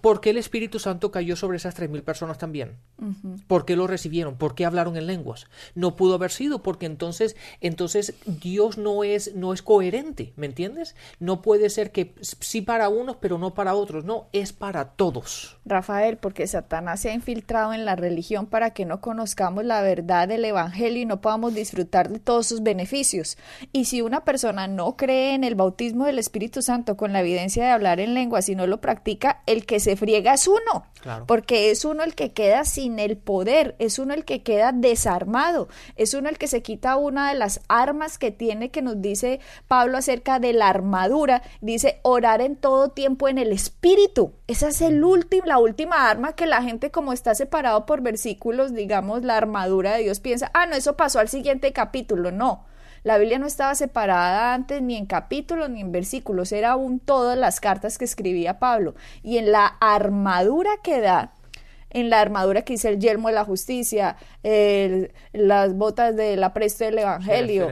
¿Por 0.04 0.20
qué 0.20 0.32
el 0.32 0.38
Espíritu 0.38 0.80
Santo 0.80 1.12
cayó 1.12 1.38
sobre 1.38 1.56
esas 1.56 1.76
tres 1.76 1.90
mil 1.90 2.04
personas 2.04 2.38
también? 2.38 2.76
¿Por 3.48 3.64
qué 3.64 3.78
lo 3.78 3.88
recibieron? 3.88 4.36
¿Por 4.36 4.54
qué 4.54 4.66
hablaron 4.66 4.98
en 4.98 5.08
lenguas? 5.08 5.48
No 5.76 5.96
pudo 5.96 6.16
haber 6.16 6.30
sido 6.30 6.62
porque 6.62 6.86
entonces, 6.86 7.38
entonces 7.62 8.14
Dios 8.26 8.78
no 8.78 9.06
es, 9.06 9.34
no 9.34 9.54
es 9.54 9.62
coherente, 9.62 10.34
¿me 10.36 10.46
entiendes? 10.46 10.98
No 11.22 11.42
puede 11.42 11.70
ser 11.70 11.94
que 11.94 12.16
sí 12.22 12.62
para 12.62 12.90
unos 12.90 13.16
pero 13.16 13.38
no 13.38 13.54
para 13.54 13.76
otros, 13.76 14.04
no, 14.04 14.28
es 14.34 14.52
para 14.52 14.90
todos. 14.90 15.56
Rafael, 15.64 16.18
porque 16.18 16.48
Satanás 16.48 17.00
se 17.00 17.10
ha 17.10 17.14
infiltrado 17.14 17.74
en 17.74 17.86
la 17.86 17.96
religión 17.96 18.48
para 18.48 18.72
que 18.72 18.84
no 18.84 19.00
conozcamos 19.00 19.64
la 19.64 19.82
verdad 19.82 20.28
del 20.28 20.44
Evangelio 20.44 21.02
y 21.02 21.06
no 21.06 21.22
podamos 21.22 21.54
disfrutar 21.54 22.10
de 22.10 22.20
todos 22.20 22.48
sus 22.48 22.62
beneficios. 22.62 23.38
Y 23.72 23.86
si 23.86 24.02
una 24.02 24.26
persona 24.26 24.68
no 24.68 24.98
cree 24.98 25.34
en 25.34 25.46
el 25.46 25.56
bautismo 25.56 26.06
del 26.06 26.20
Espíritu 26.20 26.62
Santo 26.62 26.98
con 26.98 27.14
la 27.14 27.22
evidencia 27.22 27.64
de 27.64 27.72
hablar 27.72 28.02
en 28.02 28.14
lenguas 28.14 28.50
y 28.50 28.56
no 28.56 28.68
lo 28.68 28.82
practica, 28.82 29.44
el 29.46 29.66
que 29.66 29.80
se 29.80 29.93
friega 29.96 30.34
es 30.34 30.48
uno, 30.48 30.86
porque 31.28 31.72
es 31.72 31.86
uno 31.86 32.04
el 32.04 32.16
que 32.16 32.32
queda 32.32 32.66
sin 32.66 33.00
el 33.00 33.18
poder, 33.18 33.76
es 33.80 34.00
uno 34.00 34.14
el 34.14 34.26
que 34.26 34.44
queda 34.44 34.72
desarmado, 34.72 35.68
es 35.96 36.14
uno 36.14 36.30
el 36.30 36.38
que 36.38 36.48
se 36.48 36.62
quita 36.62 36.96
una 36.96 37.30
de 37.30 37.36
las 37.36 37.62
armas 37.68 38.18
que 38.18 38.32
tiene 38.32 38.72
que 38.72 38.82
nos 38.82 39.02
dice 39.02 39.40
Pablo 39.68 39.98
acerca 39.98 40.40
de 40.40 40.54
la 40.54 40.70
armadura, 40.70 41.44
dice 41.62 42.00
orar 42.04 42.42
en 42.42 42.56
todo 42.56 42.90
tiempo 42.90 43.28
en 43.28 43.38
el 43.38 43.52
espíritu. 43.52 44.34
Esa 44.48 44.70
es 44.70 44.82
el 44.82 45.04
último, 45.04 45.46
la 45.46 45.58
última 45.58 46.10
arma 46.10 46.34
que 46.34 46.46
la 46.46 46.62
gente 46.62 46.92
como 46.92 47.14
está 47.14 47.36
separado 47.36 47.86
por 47.86 48.02
versículos, 48.02 48.74
digamos, 48.74 49.24
la 49.24 49.38
armadura 49.38 49.96
de 49.96 50.04
Dios 50.04 50.20
piensa, 50.20 50.52
ah, 50.54 50.66
no, 50.66 50.76
eso 50.76 50.96
pasó 50.96 51.20
al 51.20 51.30
siguiente 51.30 51.74
capítulo, 51.74 52.32
no. 52.32 52.66
La 53.04 53.18
Biblia 53.18 53.38
no 53.38 53.48
estaba 53.48 53.76
separada 53.76 54.54
antes 54.54 54.82
ni 54.82 54.96
en 54.96 55.06
capítulos 55.06 55.70
ni 55.70 55.82
en 55.82 55.92
versículos, 55.92 56.52
era 56.52 56.72
aún 56.72 57.00
todas 57.00 57.38
las 57.38 57.60
cartas 57.60 57.98
que 57.98 58.06
escribía 58.06 58.60
Pablo. 58.60 58.96
Y 59.22 59.38
en 59.38 59.52
la 59.52 59.66
armadura 59.66 60.72
que 60.82 61.02
da, 61.02 61.34
en 61.90 62.10
la 62.10 62.22
armadura 62.22 62.64
que 62.64 62.74
dice 62.74 62.90
el 62.90 63.00
yelmo 63.00 63.28
de 63.28 63.36
la 63.36 63.46
justicia, 63.46 64.16
las 65.34 65.76
botas 65.76 66.16
de 66.16 66.38
la 66.38 66.54
presta 66.54 66.86
del 66.86 67.00
evangelio, 67.00 67.72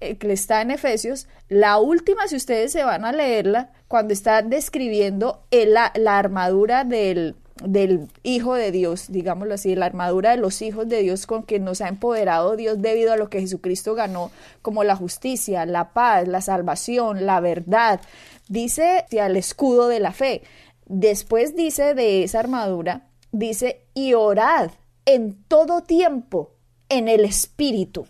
eh, 0.00 0.16
que 0.18 0.32
está 0.32 0.60
en 0.62 0.72
Efesios, 0.72 1.28
la 1.48 1.78
última, 1.78 2.26
si 2.26 2.36
ustedes 2.36 2.72
se 2.72 2.84
van 2.84 3.04
a 3.04 3.12
leerla, 3.12 3.70
cuando 3.88 4.12
está 4.12 4.42
describiendo 4.42 5.44
la 5.50 6.18
armadura 6.18 6.84
del, 6.84 7.36
del 7.62 8.08
Hijo 8.22 8.54
de 8.54 8.72
Dios, 8.72 9.06
digámoslo 9.08 9.54
así, 9.54 9.74
la 9.74 9.86
armadura 9.86 10.30
de 10.30 10.36
los 10.36 10.62
hijos 10.62 10.88
de 10.88 11.02
Dios 11.02 11.26
con 11.26 11.42
que 11.42 11.58
nos 11.58 11.80
ha 11.80 11.88
empoderado 11.88 12.56
Dios 12.56 12.80
debido 12.80 13.12
a 13.12 13.16
lo 13.16 13.28
que 13.30 13.40
Jesucristo 13.40 13.94
ganó, 13.94 14.30
como 14.62 14.84
la 14.84 14.96
justicia, 14.96 15.66
la 15.66 15.92
paz, 15.92 16.26
la 16.28 16.40
salvación, 16.40 17.26
la 17.26 17.40
verdad. 17.40 18.00
Dice 18.48 19.04
al 19.20 19.36
escudo 19.36 19.88
de 19.88 20.00
la 20.00 20.12
fe. 20.12 20.42
Después 20.86 21.54
dice 21.54 21.94
de 21.94 22.24
esa 22.24 22.40
armadura, 22.40 23.06
dice, 23.30 23.82
y 23.94 24.14
orad 24.14 24.70
en 25.04 25.42
todo 25.44 25.82
tiempo 25.82 26.54
en 26.88 27.08
el 27.08 27.24
Espíritu. 27.24 28.06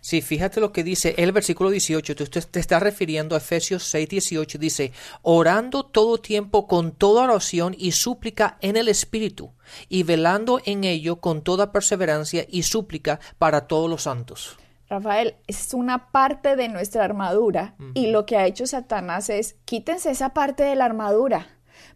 Sí, 0.00 0.22
fíjate 0.22 0.60
lo 0.60 0.72
que 0.72 0.82
dice 0.82 1.14
el 1.18 1.32
versículo 1.32 1.70
18, 1.70 2.16
tú 2.16 2.24
te 2.26 2.60
estás 2.60 2.82
refiriendo 2.82 3.34
a 3.34 3.38
Efesios 3.38 3.84
6, 3.84 4.08
18, 4.08 4.58
dice, 4.58 4.92
orando 5.22 5.84
todo 5.84 6.18
tiempo 6.18 6.66
con 6.66 6.92
toda 6.92 7.24
oración 7.24 7.74
y 7.76 7.92
súplica 7.92 8.56
en 8.60 8.76
el 8.76 8.88
Espíritu, 8.88 9.52
y 9.88 10.02
velando 10.02 10.60
en 10.64 10.84
ello 10.84 11.16
con 11.16 11.42
toda 11.42 11.72
perseverancia 11.72 12.46
y 12.48 12.62
súplica 12.62 13.20
para 13.38 13.66
todos 13.66 13.90
los 13.90 14.02
santos. 14.02 14.56
Rafael, 14.88 15.36
es 15.46 15.72
una 15.72 16.10
parte 16.10 16.56
de 16.56 16.68
nuestra 16.68 17.04
armadura 17.04 17.76
y 17.94 18.08
lo 18.08 18.26
que 18.26 18.36
ha 18.36 18.46
hecho 18.46 18.66
Satanás 18.66 19.30
es 19.30 19.54
quítense 19.64 20.10
esa 20.10 20.30
parte 20.30 20.64
de 20.64 20.74
la 20.74 20.86
armadura 20.86 21.46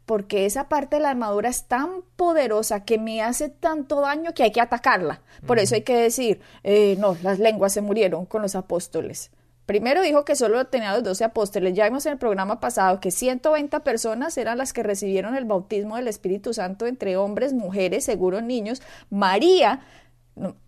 porque 0.07 0.47
esa 0.47 0.69
parte 0.69 0.97
de 0.97 1.03
la 1.03 1.11
armadura 1.11 1.49
es 1.49 1.65
tan 1.65 2.03
poderosa 2.17 2.85
que 2.85 2.99
me 2.99 3.23
hace 3.23 3.49
tanto 3.49 4.01
daño 4.01 4.35
que 4.35 4.43
hay 4.43 4.53
que 4.53 4.61
atacarla. 4.61 5.23
Por 5.47 5.59
eso 5.59 5.75
hay 5.75 5.83
que 5.83 5.97
decir, 5.97 6.41
eh, 6.63 6.97
no, 6.99 7.17
las 7.23 7.39
lenguas 7.39 7.73
se 7.73 7.81
murieron 7.81 8.27
con 8.27 8.43
los 8.43 8.55
apóstoles. 8.55 9.31
Primero 9.67 10.03
dijo 10.03 10.27
que 10.27 10.37
solo 10.37 10.67
tenía 10.67 10.93
los 10.93 11.03
doce 11.03 11.25
apóstoles. 11.25 11.73
Ya 11.73 11.87
vimos 11.87 12.05
en 12.05 12.13
el 12.13 12.19
programa 12.19 12.61
pasado 12.61 13.01
que 13.01 13.11
120 13.11 13.81
personas 13.81 14.37
eran 14.37 14.59
las 14.59 14.75
que 14.75 14.83
recibieron 14.83 15.37
el 15.37 15.47
bautismo 15.47 15.97
del 15.97 16.09
Espíritu 16.09 16.53
Santo 16.53 16.87
entre 16.87 17.17
hombres, 17.17 17.55
mujeres, 17.55 18.05
seguro 18.05 18.43
niños. 18.43 18.83
María, 19.09 19.81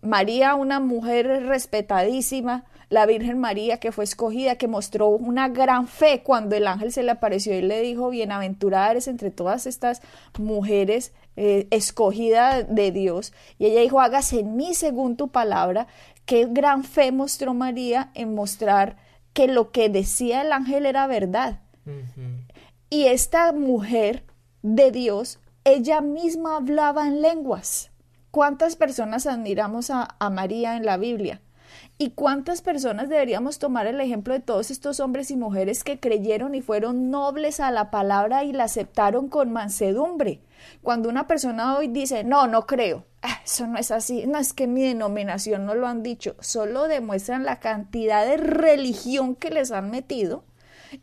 María, 0.01 0.55
una 0.55 0.79
mujer 0.79 1.27
respetadísima, 1.45 2.65
la 2.89 3.05
Virgen 3.05 3.37
María 3.37 3.79
que 3.79 3.91
fue 3.91 4.05
escogida, 4.05 4.55
que 4.55 4.67
mostró 4.67 5.09
una 5.09 5.49
gran 5.49 5.87
fe 5.87 6.23
cuando 6.23 6.55
el 6.55 6.67
ángel 6.67 6.91
se 6.91 7.03
le 7.03 7.11
apareció 7.11 7.53
y 7.53 7.61
le 7.61 7.81
dijo, 7.81 8.09
bienaventurada 8.09 8.91
eres 8.91 9.07
entre 9.07 9.29
todas 9.29 9.67
estas 9.67 10.01
mujeres 10.39 11.13
eh, 11.35 11.67
escogidas 11.69 12.65
de 12.73 12.91
Dios. 12.91 13.33
Y 13.59 13.65
ella 13.65 13.81
dijo, 13.81 13.99
hágase 13.99 14.39
en 14.39 14.55
mí 14.55 14.73
según 14.73 15.17
tu 15.17 15.27
palabra. 15.29 15.87
Qué 16.25 16.47
gran 16.49 16.83
fe 16.83 17.11
mostró 17.11 17.53
María 17.53 18.11
en 18.13 18.35
mostrar 18.35 18.97
que 19.33 19.47
lo 19.47 19.71
que 19.71 19.89
decía 19.89 20.41
el 20.41 20.51
ángel 20.51 20.85
era 20.85 21.07
verdad. 21.07 21.59
Y 22.89 23.05
esta 23.05 23.51
mujer 23.51 24.23
de 24.61 24.91
Dios, 24.91 25.39
ella 25.63 26.01
misma 26.01 26.57
hablaba 26.57 27.07
en 27.07 27.21
lenguas. 27.21 27.91
¿Cuántas 28.31 28.75
personas 28.75 29.25
admiramos 29.25 29.89
a 29.89 30.29
María 30.29 30.75
en 30.75 30.85
la 30.85 30.97
Biblia? 30.97 31.41
¿Y 31.97 32.11
cuántas 32.11 32.61
personas 32.61 33.09
deberíamos 33.09 33.59
tomar 33.59 33.87
el 33.87 33.99
ejemplo 33.99 34.33
de 34.33 34.39
todos 34.39 34.69
estos 34.69 34.99
hombres 34.99 35.31
y 35.31 35.35
mujeres 35.35 35.83
que 35.83 35.99
creyeron 35.99 36.53
y 36.55 36.61
fueron 36.61 37.09
nobles 37.09 37.59
a 37.59 37.71
la 37.71 37.89
palabra 37.89 38.43
y 38.43 38.53
la 38.53 38.65
aceptaron 38.65 39.29
con 39.29 39.51
mansedumbre? 39.51 40.41
Cuando 40.81 41.09
una 41.09 41.27
persona 41.27 41.77
hoy 41.77 41.87
dice, 41.87 42.23
no, 42.23 42.47
no 42.47 42.65
creo, 42.65 43.05
ah, 43.21 43.39
eso 43.43 43.67
no 43.67 43.77
es 43.77 43.91
así, 43.91 44.25
no 44.27 44.37
es 44.37 44.53
que 44.53 44.67
mi 44.67 44.83
denominación 44.83 45.65
no 45.65 45.75
lo 45.75 45.87
han 45.87 46.03
dicho, 46.03 46.35
solo 46.39 46.87
demuestran 46.87 47.45
la 47.45 47.59
cantidad 47.59 48.25
de 48.25 48.37
religión 48.37 49.35
que 49.35 49.49
les 49.49 49.71
han 49.71 49.89
metido 49.89 50.43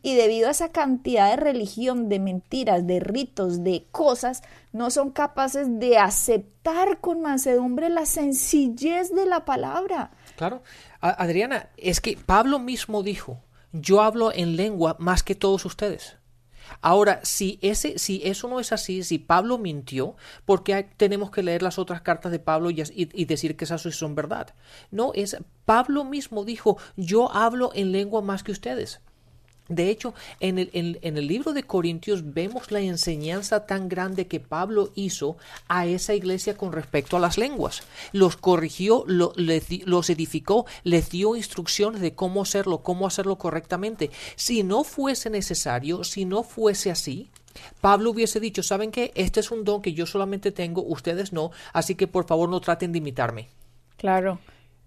y 0.01 0.15
debido 0.15 0.47
a 0.47 0.51
esa 0.51 0.69
cantidad 0.69 1.29
de 1.29 1.37
religión, 1.37 2.09
de 2.09 2.19
mentiras, 2.19 2.85
de 2.85 2.99
ritos, 2.99 3.63
de 3.63 3.85
cosas, 3.91 4.41
no 4.71 4.89
son 4.91 5.11
capaces 5.11 5.79
de 5.79 5.97
aceptar 5.97 6.99
con 6.99 7.21
mansedumbre 7.21 7.89
la 7.89 8.05
sencillez 8.05 9.13
de 9.13 9.25
la 9.25 9.45
palabra. 9.45 10.11
Claro. 10.35 10.63
Adriana, 11.01 11.69
es 11.77 12.01
que 12.01 12.17
Pablo 12.17 12.59
mismo 12.59 13.03
dijo, 13.03 13.39
yo 13.71 14.01
hablo 14.01 14.31
en 14.33 14.55
lengua 14.55 14.95
más 14.99 15.23
que 15.23 15.35
todos 15.35 15.65
ustedes. 15.65 16.17
Ahora, 16.81 17.19
si, 17.23 17.59
ese, 17.61 17.99
si 17.99 18.21
eso 18.23 18.47
no 18.47 18.59
es 18.59 18.71
así, 18.71 19.03
si 19.03 19.19
Pablo 19.19 19.57
mintió, 19.57 20.15
¿por 20.45 20.63
qué 20.63 20.87
tenemos 20.97 21.31
que 21.31 21.43
leer 21.43 21.61
las 21.61 21.77
otras 21.79 22.01
cartas 22.01 22.31
de 22.31 22.39
Pablo 22.39 22.69
y, 22.71 22.83
y, 22.93 23.25
decir 23.25 23.55
que 23.55 23.65
esas 23.65 23.81
son 23.81 24.15
verdad? 24.15 24.53
No, 24.91 25.11
es 25.13 25.37
Pablo 25.65 26.03
mismo 26.03 26.43
dijo, 26.43 26.77
yo 26.95 27.31
hablo 27.31 27.71
en 27.73 27.91
lengua 27.91 28.21
más 28.21 28.43
que 28.43 28.51
ustedes. 28.51 29.01
De 29.67 29.89
hecho, 29.89 30.13
en 30.39 30.59
el, 30.59 30.69
en, 30.73 31.17
el, 31.17 31.27
libro 31.27 31.51
de 31.51 31.63
Corintios 31.63 32.33
vemos 32.33 32.71
la 32.71 32.81
enseñanza 32.81 33.65
tan 33.65 33.89
grande 33.89 34.27
que 34.27 34.39
Pablo 34.39 34.91
hizo 34.93 35.37
a 35.67 35.87
esa 35.87 36.13
iglesia 36.13 36.55
con 36.55 36.71
respecto 36.71 37.17
a 37.17 37.19
las 37.19 37.39
lenguas. 37.39 37.81
Los 38.11 38.37
corrigió, 38.37 39.05
los 39.07 40.09
edificó, 40.09 40.67
les 40.83 41.09
dio 41.09 41.35
instrucciones 41.35 42.01
de 42.01 42.13
cómo 42.13 42.43
hacerlo, 42.43 42.83
cómo 42.83 43.07
hacerlo 43.07 43.37
correctamente. 43.37 44.11
Si 44.35 44.61
no 44.61 44.83
fuese 44.83 45.31
necesario, 45.31 46.03
si 46.03 46.25
no 46.25 46.43
fuese 46.43 46.91
así, 46.91 47.31
Pablo 47.81 48.11
hubiese 48.11 48.39
dicho, 48.39 48.61
¿saben 48.61 48.91
qué? 48.91 49.11
Este 49.15 49.39
es 49.39 49.49
un 49.49 49.63
don 49.63 49.81
que 49.81 49.93
yo 49.93 50.05
solamente 50.05 50.51
tengo, 50.51 50.83
ustedes 50.83 51.33
no, 51.33 51.51
así 51.73 51.95
que 51.95 52.07
por 52.07 52.27
favor 52.27 52.49
no 52.49 52.59
traten 52.59 52.91
de 52.91 52.99
imitarme. 52.99 53.49
Claro. 53.97 54.39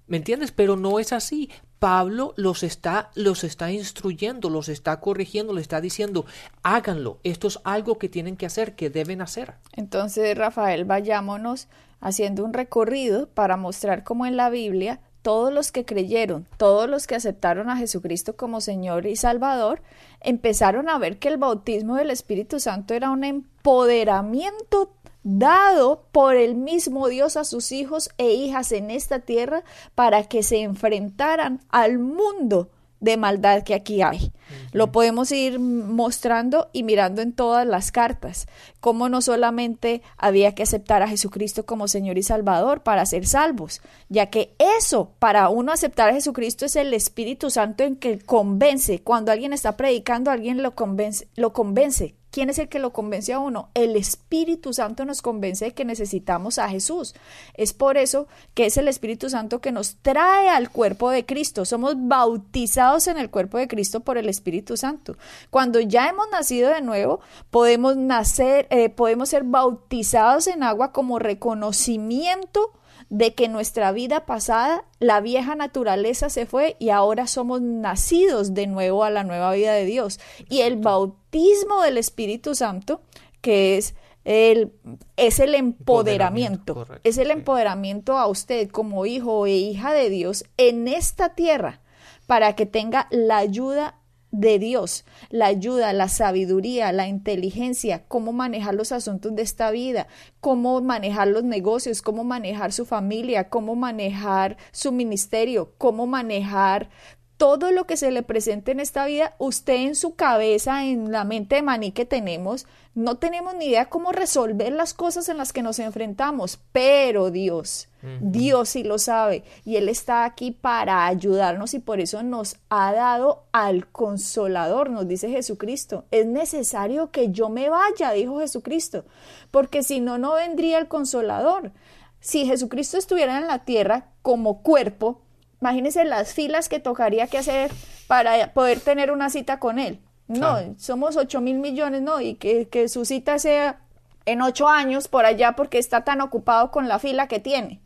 ¿Me 0.08 0.16
entiendes? 0.16 0.52
Pero 0.52 0.76
no 0.76 0.98
es 0.98 1.12
así. 1.12 1.50
Pablo 1.78 2.34
los 2.36 2.64
está, 2.64 3.10
los 3.14 3.44
está 3.44 3.70
instruyendo, 3.70 4.50
los 4.50 4.68
está 4.68 4.98
corrigiendo, 4.98 5.52
le 5.52 5.60
está 5.60 5.80
diciendo, 5.80 6.26
háganlo, 6.64 7.18
esto 7.22 7.46
es 7.46 7.60
algo 7.62 7.98
que 7.98 8.08
tienen 8.08 8.36
que 8.36 8.46
hacer, 8.46 8.74
que 8.74 8.90
deben 8.90 9.20
hacer. 9.20 9.54
Entonces, 9.76 10.36
Rafael, 10.36 10.84
vayámonos 10.84 11.68
haciendo 12.00 12.44
un 12.44 12.52
recorrido 12.52 13.28
para 13.28 13.56
mostrar 13.56 14.02
cómo 14.02 14.26
en 14.26 14.36
la 14.36 14.50
Biblia 14.50 15.00
todos 15.22 15.52
los 15.52 15.72
que 15.72 15.84
creyeron, 15.84 16.46
todos 16.56 16.88
los 16.88 17.06
que 17.06 17.14
aceptaron 17.14 17.68
a 17.70 17.76
Jesucristo 17.76 18.36
como 18.36 18.60
Señor 18.60 19.06
y 19.06 19.16
Salvador, 19.16 19.82
empezaron 20.20 20.88
a 20.88 20.98
ver 20.98 21.18
que 21.18 21.28
el 21.28 21.36
bautismo 21.36 21.96
del 21.96 22.10
Espíritu 22.10 22.60
Santo 22.60 22.94
era 22.94 23.10
un 23.10 23.24
empoderamiento 23.24 24.92
dado 25.28 26.06
por 26.10 26.36
el 26.36 26.54
mismo 26.54 27.08
Dios 27.08 27.36
a 27.36 27.44
sus 27.44 27.70
hijos 27.70 28.08
e 28.16 28.32
hijas 28.32 28.72
en 28.72 28.90
esta 28.90 29.18
tierra 29.18 29.62
para 29.94 30.24
que 30.24 30.42
se 30.42 30.62
enfrentaran 30.62 31.60
al 31.68 31.98
mundo 31.98 32.70
de 33.00 33.16
maldad 33.16 33.62
que 33.62 33.74
aquí 33.74 34.00
hay. 34.00 34.32
Lo 34.72 34.90
podemos 34.90 35.30
ir 35.30 35.60
mostrando 35.60 36.68
y 36.72 36.82
mirando 36.82 37.20
en 37.20 37.32
todas 37.32 37.66
las 37.66 37.92
cartas, 37.92 38.48
cómo 38.80 39.10
no 39.10 39.20
solamente 39.20 40.02
había 40.16 40.54
que 40.54 40.62
aceptar 40.62 41.02
a 41.02 41.08
Jesucristo 41.08 41.66
como 41.66 41.88
Señor 41.88 42.16
y 42.16 42.22
Salvador 42.22 42.82
para 42.82 43.04
ser 43.04 43.26
salvos, 43.26 43.82
ya 44.08 44.30
que 44.30 44.54
eso, 44.78 45.12
para 45.18 45.50
uno 45.50 45.72
aceptar 45.72 46.08
a 46.08 46.14
Jesucristo 46.14 46.64
es 46.64 46.74
el 46.74 46.94
Espíritu 46.94 47.50
Santo 47.50 47.84
en 47.84 47.96
que 47.96 48.18
convence. 48.18 49.00
Cuando 49.02 49.30
alguien 49.30 49.52
está 49.52 49.76
predicando, 49.76 50.30
alguien 50.30 50.62
lo 50.62 50.74
convence, 50.74 51.28
lo 51.36 51.52
convence 51.52 52.14
¿Quién 52.30 52.50
es 52.50 52.58
el 52.58 52.68
que 52.68 52.78
lo 52.78 52.92
convence 52.92 53.32
a 53.32 53.38
uno? 53.38 53.70
El 53.74 53.96
Espíritu 53.96 54.74
Santo 54.74 55.04
nos 55.04 55.22
convence 55.22 55.64
de 55.64 55.74
que 55.74 55.84
necesitamos 55.84 56.58
a 56.58 56.68
Jesús. 56.68 57.14
Es 57.54 57.72
por 57.72 57.96
eso 57.96 58.28
que 58.54 58.66
es 58.66 58.76
el 58.76 58.86
Espíritu 58.86 59.30
Santo 59.30 59.60
que 59.60 59.72
nos 59.72 59.96
trae 60.02 60.48
al 60.48 60.70
cuerpo 60.70 61.10
de 61.10 61.24
Cristo. 61.24 61.64
Somos 61.64 61.94
bautizados 61.96 63.06
en 63.06 63.16
el 63.16 63.30
cuerpo 63.30 63.56
de 63.56 63.66
Cristo 63.66 64.00
por 64.00 64.18
el 64.18 64.28
Espíritu 64.28 64.76
Santo. 64.76 65.16
Cuando 65.50 65.80
ya 65.80 66.08
hemos 66.08 66.26
nacido 66.30 66.70
de 66.70 66.82
nuevo, 66.82 67.20
podemos 67.50 67.96
nacer, 67.96 68.66
eh, 68.70 68.90
podemos 68.90 69.30
ser 69.30 69.44
bautizados 69.44 70.46
en 70.48 70.62
agua 70.62 70.92
como 70.92 71.18
reconocimiento 71.18 72.72
de 73.10 73.34
que 73.34 73.48
nuestra 73.48 73.92
vida 73.92 74.26
pasada, 74.26 74.84
la 74.98 75.20
vieja 75.20 75.54
naturaleza 75.54 76.28
se 76.28 76.46
fue 76.46 76.76
y 76.78 76.90
ahora 76.90 77.26
somos 77.26 77.62
nacidos 77.62 78.54
de 78.54 78.66
nuevo 78.66 79.04
a 79.04 79.10
la 79.10 79.24
nueva 79.24 79.52
vida 79.52 79.72
de 79.72 79.84
Dios. 79.84 80.20
Y 80.48 80.60
el 80.60 80.76
bautismo 80.76 81.82
del 81.82 81.98
Espíritu 81.98 82.54
Santo, 82.54 83.00
que 83.40 83.78
es 83.78 83.94
el, 84.24 84.72
es 85.16 85.38
el 85.38 85.54
empoderamiento, 85.54 86.86
es 87.02 87.16
el 87.16 87.30
empoderamiento 87.30 88.18
a 88.18 88.26
usted 88.26 88.68
como 88.68 89.06
hijo 89.06 89.46
e 89.46 89.52
hija 89.52 89.92
de 89.94 90.10
Dios 90.10 90.44
en 90.58 90.86
esta 90.86 91.34
tierra 91.34 91.80
para 92.26 92.54
que 92.54 92.66
tenga 92.66 93.08
la 93.10 93.38
ayuda 93.38 93.98
de 94.30 94.58
Dios, 94.58 95.04
la 95.30 95.46
ayuda, 95.46 95.92
la 95.92 96.08
sabiduría, 96.08 96.92
la 96.92 97.08
inteligencia, 97.08 98.04
cómo 98.08 98.32
manejar 98.32 98.74
los 98.74 98.92
asuntos 98.92 99.34
de 99.34 99.42
esta 99.42 99.70
vida, 99.70 100.06
cómo 100.40 100.80
manejar 100.80 101.28
los 101.28 101.44
negocios, 101.44 102.02
cómo 102.02 102.24
manejar 102.24 102.72
su 102.72 102.84
familia, 102.84 103.48
cómo 103.48 103.74
manejar 103.74 104.56
su 104.70 104.92
ministerio, 104.92 105.72
cómo 105.78 106.06
manejar 106.06 106.90
todo 107.38 107.70
lo 107.70 107.86
que 107.86 107.96
se 107.96 108.10
le 108.10 108.24
presente 108.24 108.72
en 108.72 108.80
esta 108.80 109.06
vida, 109.06 109.34
usted 109.38 109.74
en 109.74 109.94
su 109.94 110.16
cabeza, 110.16 110.84
en 110.84 111.12
la 111.12 111.22
mente 111.22 111.54
de 111.54 111.62
maní 111.62 111.92
que 111.92 112.04
tenemos, 112.04 112.66
no 112.96 113.16
tenemos 113.18 113.54
ni 113.54 113.66
idea 113.66 113.88
cómo 113.88 114.10
resolver 114.10 114.72
las 114.72 114.92
cosas 114.92 115.28
en 115.28 115.36
las 115.36 115.52
que 115.52 115.62
nos 115.62 115.78
enfrentamos, 115.78 116.58
pero 116.72 117.30
Dios, 117.30 117.88
Dios 118.20 118.70
sí 118.70 118.82
lo 118.82 118.98
sabe 118.98 119.44
y 119.64 119.76
Él 119.76 119.88
está 119.88 120.24
aquí 120.24 120.50
para 120.50 121.06
ayudarnos 121.06 121.74
y 121.74 121.78
por 121.78 122.00
eso 122.00 122.24
nos 122.24 122.56
ha 122.70 122.92
dado 122.92 123.44
al 123.52 123.86
consolador, 123.86 124.90
nos 124.90 125.06
dice 125.06 125.30
Jesucristo. 125.30 126.06
Es 126.10 126.26
necesario 126.26 127.12
que 127.12 127.30
yo 127.30 127.50
me 127.50 127.68
vaya, 127.68 128.10
dijo 128.10 128.40
Jesucristo, 128.40 129.04
porque 129.52 129.84
si 129.84 130.00
no, 130.00 130.18
no 130.18 130.34
vendría 130.34 130.78
el 130.78 130.88
consolador. 130.88 131.70
Si 132.18 132.46
Jesucristo 132.46 132.98
estuviera 132.98 133.38
en 133.38 133.46
la 133.46 133.64
tierra 133.64 134.08
como 134.22 134.62
cuerpo, 134.62 135.22
Imagínense 135.60 136.04
las 136.04 136.34
filas 136.34 136.68
que 136.68 136.78
tocaría 136.78 137.26
que 137.26 137.38
hacer 137.38 137.70
para 138.06 138.52
poder 138.52 138.80
tener 138.80 139.10
una 139.10 139.30
cita 139.30 139.58
con 139.58 139.78
él. 139.78 140.00
No, 140.28 140.58
somos 140.76 141.16
8 141.16 141.40
mil 141.40 141.58
millones, 141.58 142.02
¿no? 142.02 142.20
Y 142.20 142.34
que, 142.34 142.68
que 142.68 142.88
su 142.88 143.04
cita 143.04 143.38
sea 143.38 143.80
en 144.26 144.42
ocho 144.42 144.68
años 144.68 145.08
por 145.08 145.24
allá 145.24 145.52
porque 145.56 145.78
está 145.78 146.04
tan 146.04 146.20
ocupado 146.20 146.70
con 146.70 146.86
la 146.86 146.98
fila 146.98 147.28
que 147.28 147.40
tiene. 147.40 147.80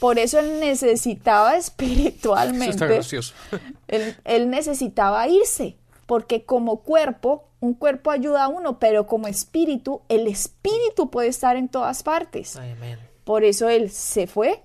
Por 0.00 0.18
eso 0.18 0.38
él 0.38 0.60
necesitaba 0.60 1.56
espiritualmente. 1.56 3.00
él, 3.88 4.16
él, 4.24 4.50
necesitaba 4.50 5.28
irse, 5.28 5.76
porque 6.06 6.44
como 6.44 6.80
cuerpo, 6.80 7.48
un 7.60 7.74
cuerpo 7.74 8.10
ayuda 8.10 8.44
a 8.44 8.48
uno, 8.48 8.78
pero 8.78 9.06
como 9.06 9.28
espíritu, 9.28 10.00
el 10.08 10.26
espíritu 10.26 11.10
puede 11.10 11.28
estar 11.28 11.56
en 11.56 11.68
todas 11.68 12.02
partes. 12.02 12.58
Por 13.24 13.44
eso 13.44 13.68
él 13.68 13.90
se 13.90 14.26
fue, 14.26 14.62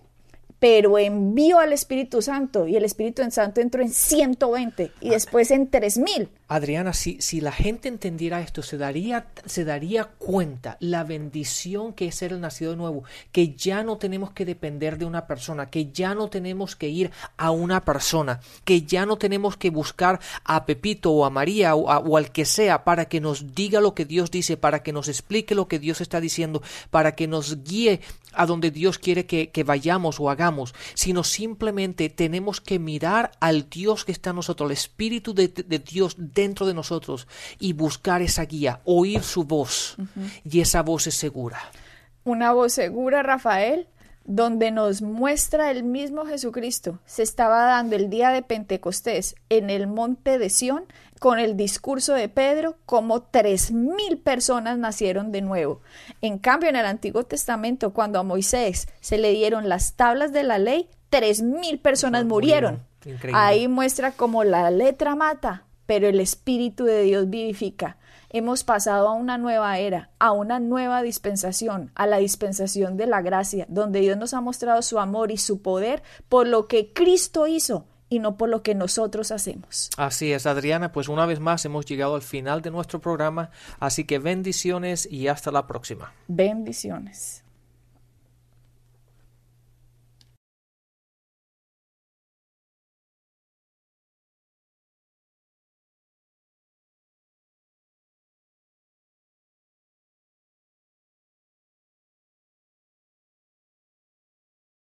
pero 0.59 0.97
envió 0.97 1.59
al 1.59 1.73
Espíritu 1.73 2.21
Santo 2.21 2.67
y 2.67 2.75
el 2.75 2.85
Espíritu 2.85 3.23
Santo 3.31 3.61
entró 3.61 3.81
en 3.81 3.89
120 3.89 4.91
y 5.01 5.09
después 5.09 5.51
en 5.51 5.69
3000. 5.69 6.29
Adriana, 6.49 6.93
si, 6.93 7.21
si 7.21 7.41
la 7.41 7.51
gente 7.51 7.87
entendiera 7.87 8.41
esto, 8.41 8.63
se 8.63 8.77
daría, 8.77 9.27
se 9.45 9.65
daría 9.65 10.05
cuenta 10.05 10.77
la 10.79 11.03
bendición 11.03 11.93
que 11.93 12.07
es 12.07 12.15
ser 12.15 12.33
el 12.33 12.41
nacido 12.41 12.71
de 12.71 12.77
nuevo, 12.77 13.03
que 13.31 13.53
ya 13.53 13.83
no 13.83 13.97
tenemos 13.97 14.31
que 14.31 14.45
depender 14.45 14.97
de 14.97 15.05
una 15.05 15.27
persona, 15.27 15.69
que 15.69 15.91
ya 15.91 16.15
no 16.15 16.29
tenemos 16.29 16.75
que 16.75 16.89
ir 16.89 17.11
a 17.37 17.51
una 17.51 17.85
persona, 17.85 18.39
que 18.65 18.81
ya 18.81 19.05
no 19.05 19.17
tenemos 19.17 19.57
que 19.57 19.69
buscar 19.69 20.19
a 20.43 20.65
Pepito 20.65 21.11
o 21.11 21.23
a 21.23 21.29
María 21.29 21.75
o, 21.75 21.81
o 21.81 22.17
al 22.17 22.31
que 22.31 22.45
sea 22.45 22.83
para 22.83 23.05
que 23.05 23.21
nos 23.21 23.53
diga 23.53 23.79
lo 23.79 23.93
que 23.93 24.05
Dios 24.05 24.31
dice, 24.31 24.57
para 24.57 24.81
que 24.81 24.91
nos 24.91 25.07
explique 25.07 25.53
lo 25.53 25.67
que 25.67 25.77
Dios 25.77 26.01
está 26.01 26.19
diciendo, 26.19 26.63
para 26.89 27.13
que 27.13 27.27
nos 27.27 27.63
guíe 27.63 28.01
a 28.33 28.45
donde 28.45 28.71
Dios 28.71 28.97
quiere 28.97 29.25
que, 29.25 29.49
que 29.49 29.63
vayamos 29.63 30.19
o 30.19 30.29
hagamos, 30.29 30.73
sino 30.93 31.23
simplemente 31.23 32.09
tenemos 32.09 32.61
que 32.61 32.79
mirar 32.79 33.31
al 33.39 33.69
Dios 33.69 34.05
que 34.05 34.11
está 34.11 34.31
en 34.31 34.37
nosotros, 34.37 34.69
el 34.69 34.73
Espíritu 34.73 35.33
de, 35.33 35.47
de 35.47 35.79
Dios 35.79 36.15
dentro 36.17 36.65
de 36.65 36.73
nosotros 36.73 37.27
y 37.59 37.73
buscar 37.73 38.21
esa 38.21 38.45
guía, 38.45 38.81
oír 38.85 39.23
su 39.23 39.43
voz. 39.43 39.97
Y 40.43 40.61
esa 40.61 40.81
voz 40.81 41.07
es 41.07 41.15
segura. 41.15 41.59
Una 42.23 42.51
voz 42.51 42.73
segura, 42.73 43.23
Rafael, 43.23 43.87
donde 44.29 44.69
nos 44.69 45.01
muestra 45.01 45.71
el 45.71 45.83
mismo 45.83 46.23
Jesucristo. 46.23 46.99
Se 47.07 47.23
estaba 47.23 47.63
dando 47.63 47.95
el 47.95 48.11
día 48.11 48.29
de 48.29 48.43
Pentecostés 48.43 49.35
en 49.49 49.71
el 49.71 49.87
monte 49.87 50.37
de 50.37 50.51
Sión 50.51 50.85
con 51.19 51.39
el 51.39 51.57
discurso 51.57 52.13
de 52.13 52.29
Pedro, 52.29 52.77
como 52.85 53.23
tres 53.23 53.71
mil 53.71 54.19
personas 54.19 54.77
nacieron 54.77 55.31
de 55.31 55.41
nuevo. 55.41 55.81
En 56.21 56.37
cambio, 56.37 56.69
en 56.69 56.75
el 56.75 56.85
Antiguo 56.85 57.23
Testamento, 57.23 57.91
cuando 57.91 58.19
a 58.19 58.23
Moisés 58.23 58.87
se 59.01 59.17
le 59.17 59.31
dieron 59.31 59.67
las 59.67 59.93
tablas 59.93 60.31
de 60.31 60.43
la 60.43 60.59
ley, 60.59 60.89
tres 61.09 61.41
mil 61.41 61.79
personas 61.79 62.23
murieron. 62.25 62.83
Ahí 63.33 63.67
muestra 63.67 64.11
cómo 64.11 64.43
la 64.43 64.69
letra 64.69 65.15
mata, 65.15 65.65
pero 65.87 66.07
el 66.07 66.19
Espíritu 66.19 66.83
de 66.85 67.01
Dios 67.01 67.31
vivifica. 67.31 67.97
Hemos 68.31 68.63
pasado 68.63 69.07
a 69.07 69.13
una 69.13 69.39
nueva 69.39 69.79
era, 69.79 70.11
a 70.19 70.33
una 70.33 70.59
nueva 70.59 71.01
dispensación, 71.01 71.91
a 71.95 72.05
la 72.05 72.17
dispensación 72.17 72.95
de 72.95 73.07
la 73.07 73.23
gracia, 73.23 73.65
donde 73.69 74.01
Dios 74.01 74.17
nos 74.17 74.35
ha 74.35 74.41
mostrado 74.41 74.83
su 74.83 74.99
amor 74.99 75.31
y 75.31 75.37
su 75.37 75.63
poder 75.63 76.03
por 76.29 76.45
lo 76.45 76.67
que 76.67 76.93
Cristo 76.93 77.47
hizo 77.47 77.87
y 78.07 78.19
no 78.19 78.37
por 78.37 78.49
lo 78.49 78.61
que 78.61 78.75
nosotros 78.75 79.31
hacemos. 79.31 79.89
Así 79.97 80.31
es, 80.31 80.45
Adriana, 80.45 80.91
pues 80.91 81.09
una 81.09 81.25
vez 81.25 81.39
más 81.39 81.65
hemos 81.65 81.85
llegado 81.85 82.13
al 82.13 82.21
final 82.21 82.61
de 82.61 82.69
nuestro 82.69 82.99
programa, 83.01 83.49
así 83.79 84.03
que 84.03 84.19
bendiciones 84.19 85.11
y 85.11 85.27
hasta 85.27 85.51
la 85.51 85.65
próxima. 85.65 86.13
Bendiciones. 86.27 87.43